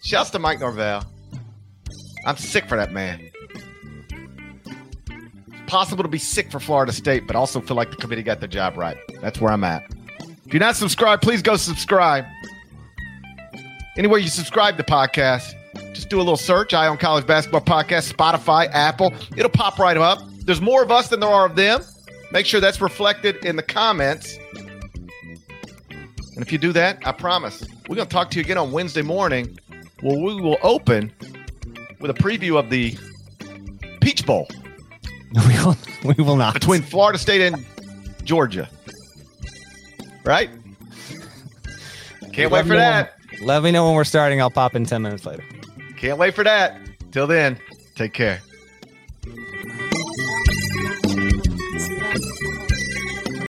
[0.05, 1.03] Shouts to Mike Norvell.
[2.27, 3.29] I'm sick for that man.
[5.49, 8.39] It's possible to be sick for Florida State, but also feel like the committee got
[8.41, 8.97] the job right.
[9.21, 9.83] That's where I'm at.
[10.47, 12.25] If you're not subscribed, please go subscribe.
[13.97, 15.55] Anywhere you subscribe to podcast,
[15.93, 16.73] just do a little search.
[16.73, 19.13] Eye on College Basketball Podcast, Spotify, Apple.
[19.37, 20.21] It'll pop right up.
[20.47, 21.83] There's more of us than there are of them.
[22.31, 24.39] Make sure that's reflected in the comments.
[24.61, 28.71] And if you do that, I promise we're going to talk to you again on
[28.71, 29.59] Wednesday morning
[30.03, 31.13] where we will open
[32.01, 32.97] with a preview of the
[34.01, 34.49] Peach Bowl.
[35.35, 36.55] We will, we will not.
[36.55, 37.67] Between Florida State and
[38.25, 38.71] Georgia.
[40.25, 40.49] Right?
[42.33, 43.15] Can't wait for that.
[43.43, 44.41] Let me know when we're starting.
[44.41, 45.45] I'll pop in 10 minutes later.
[45.99, 46.79] Can't wait for that.
[47.11, 47.59] Till then,
[47.97, 48.41] take care.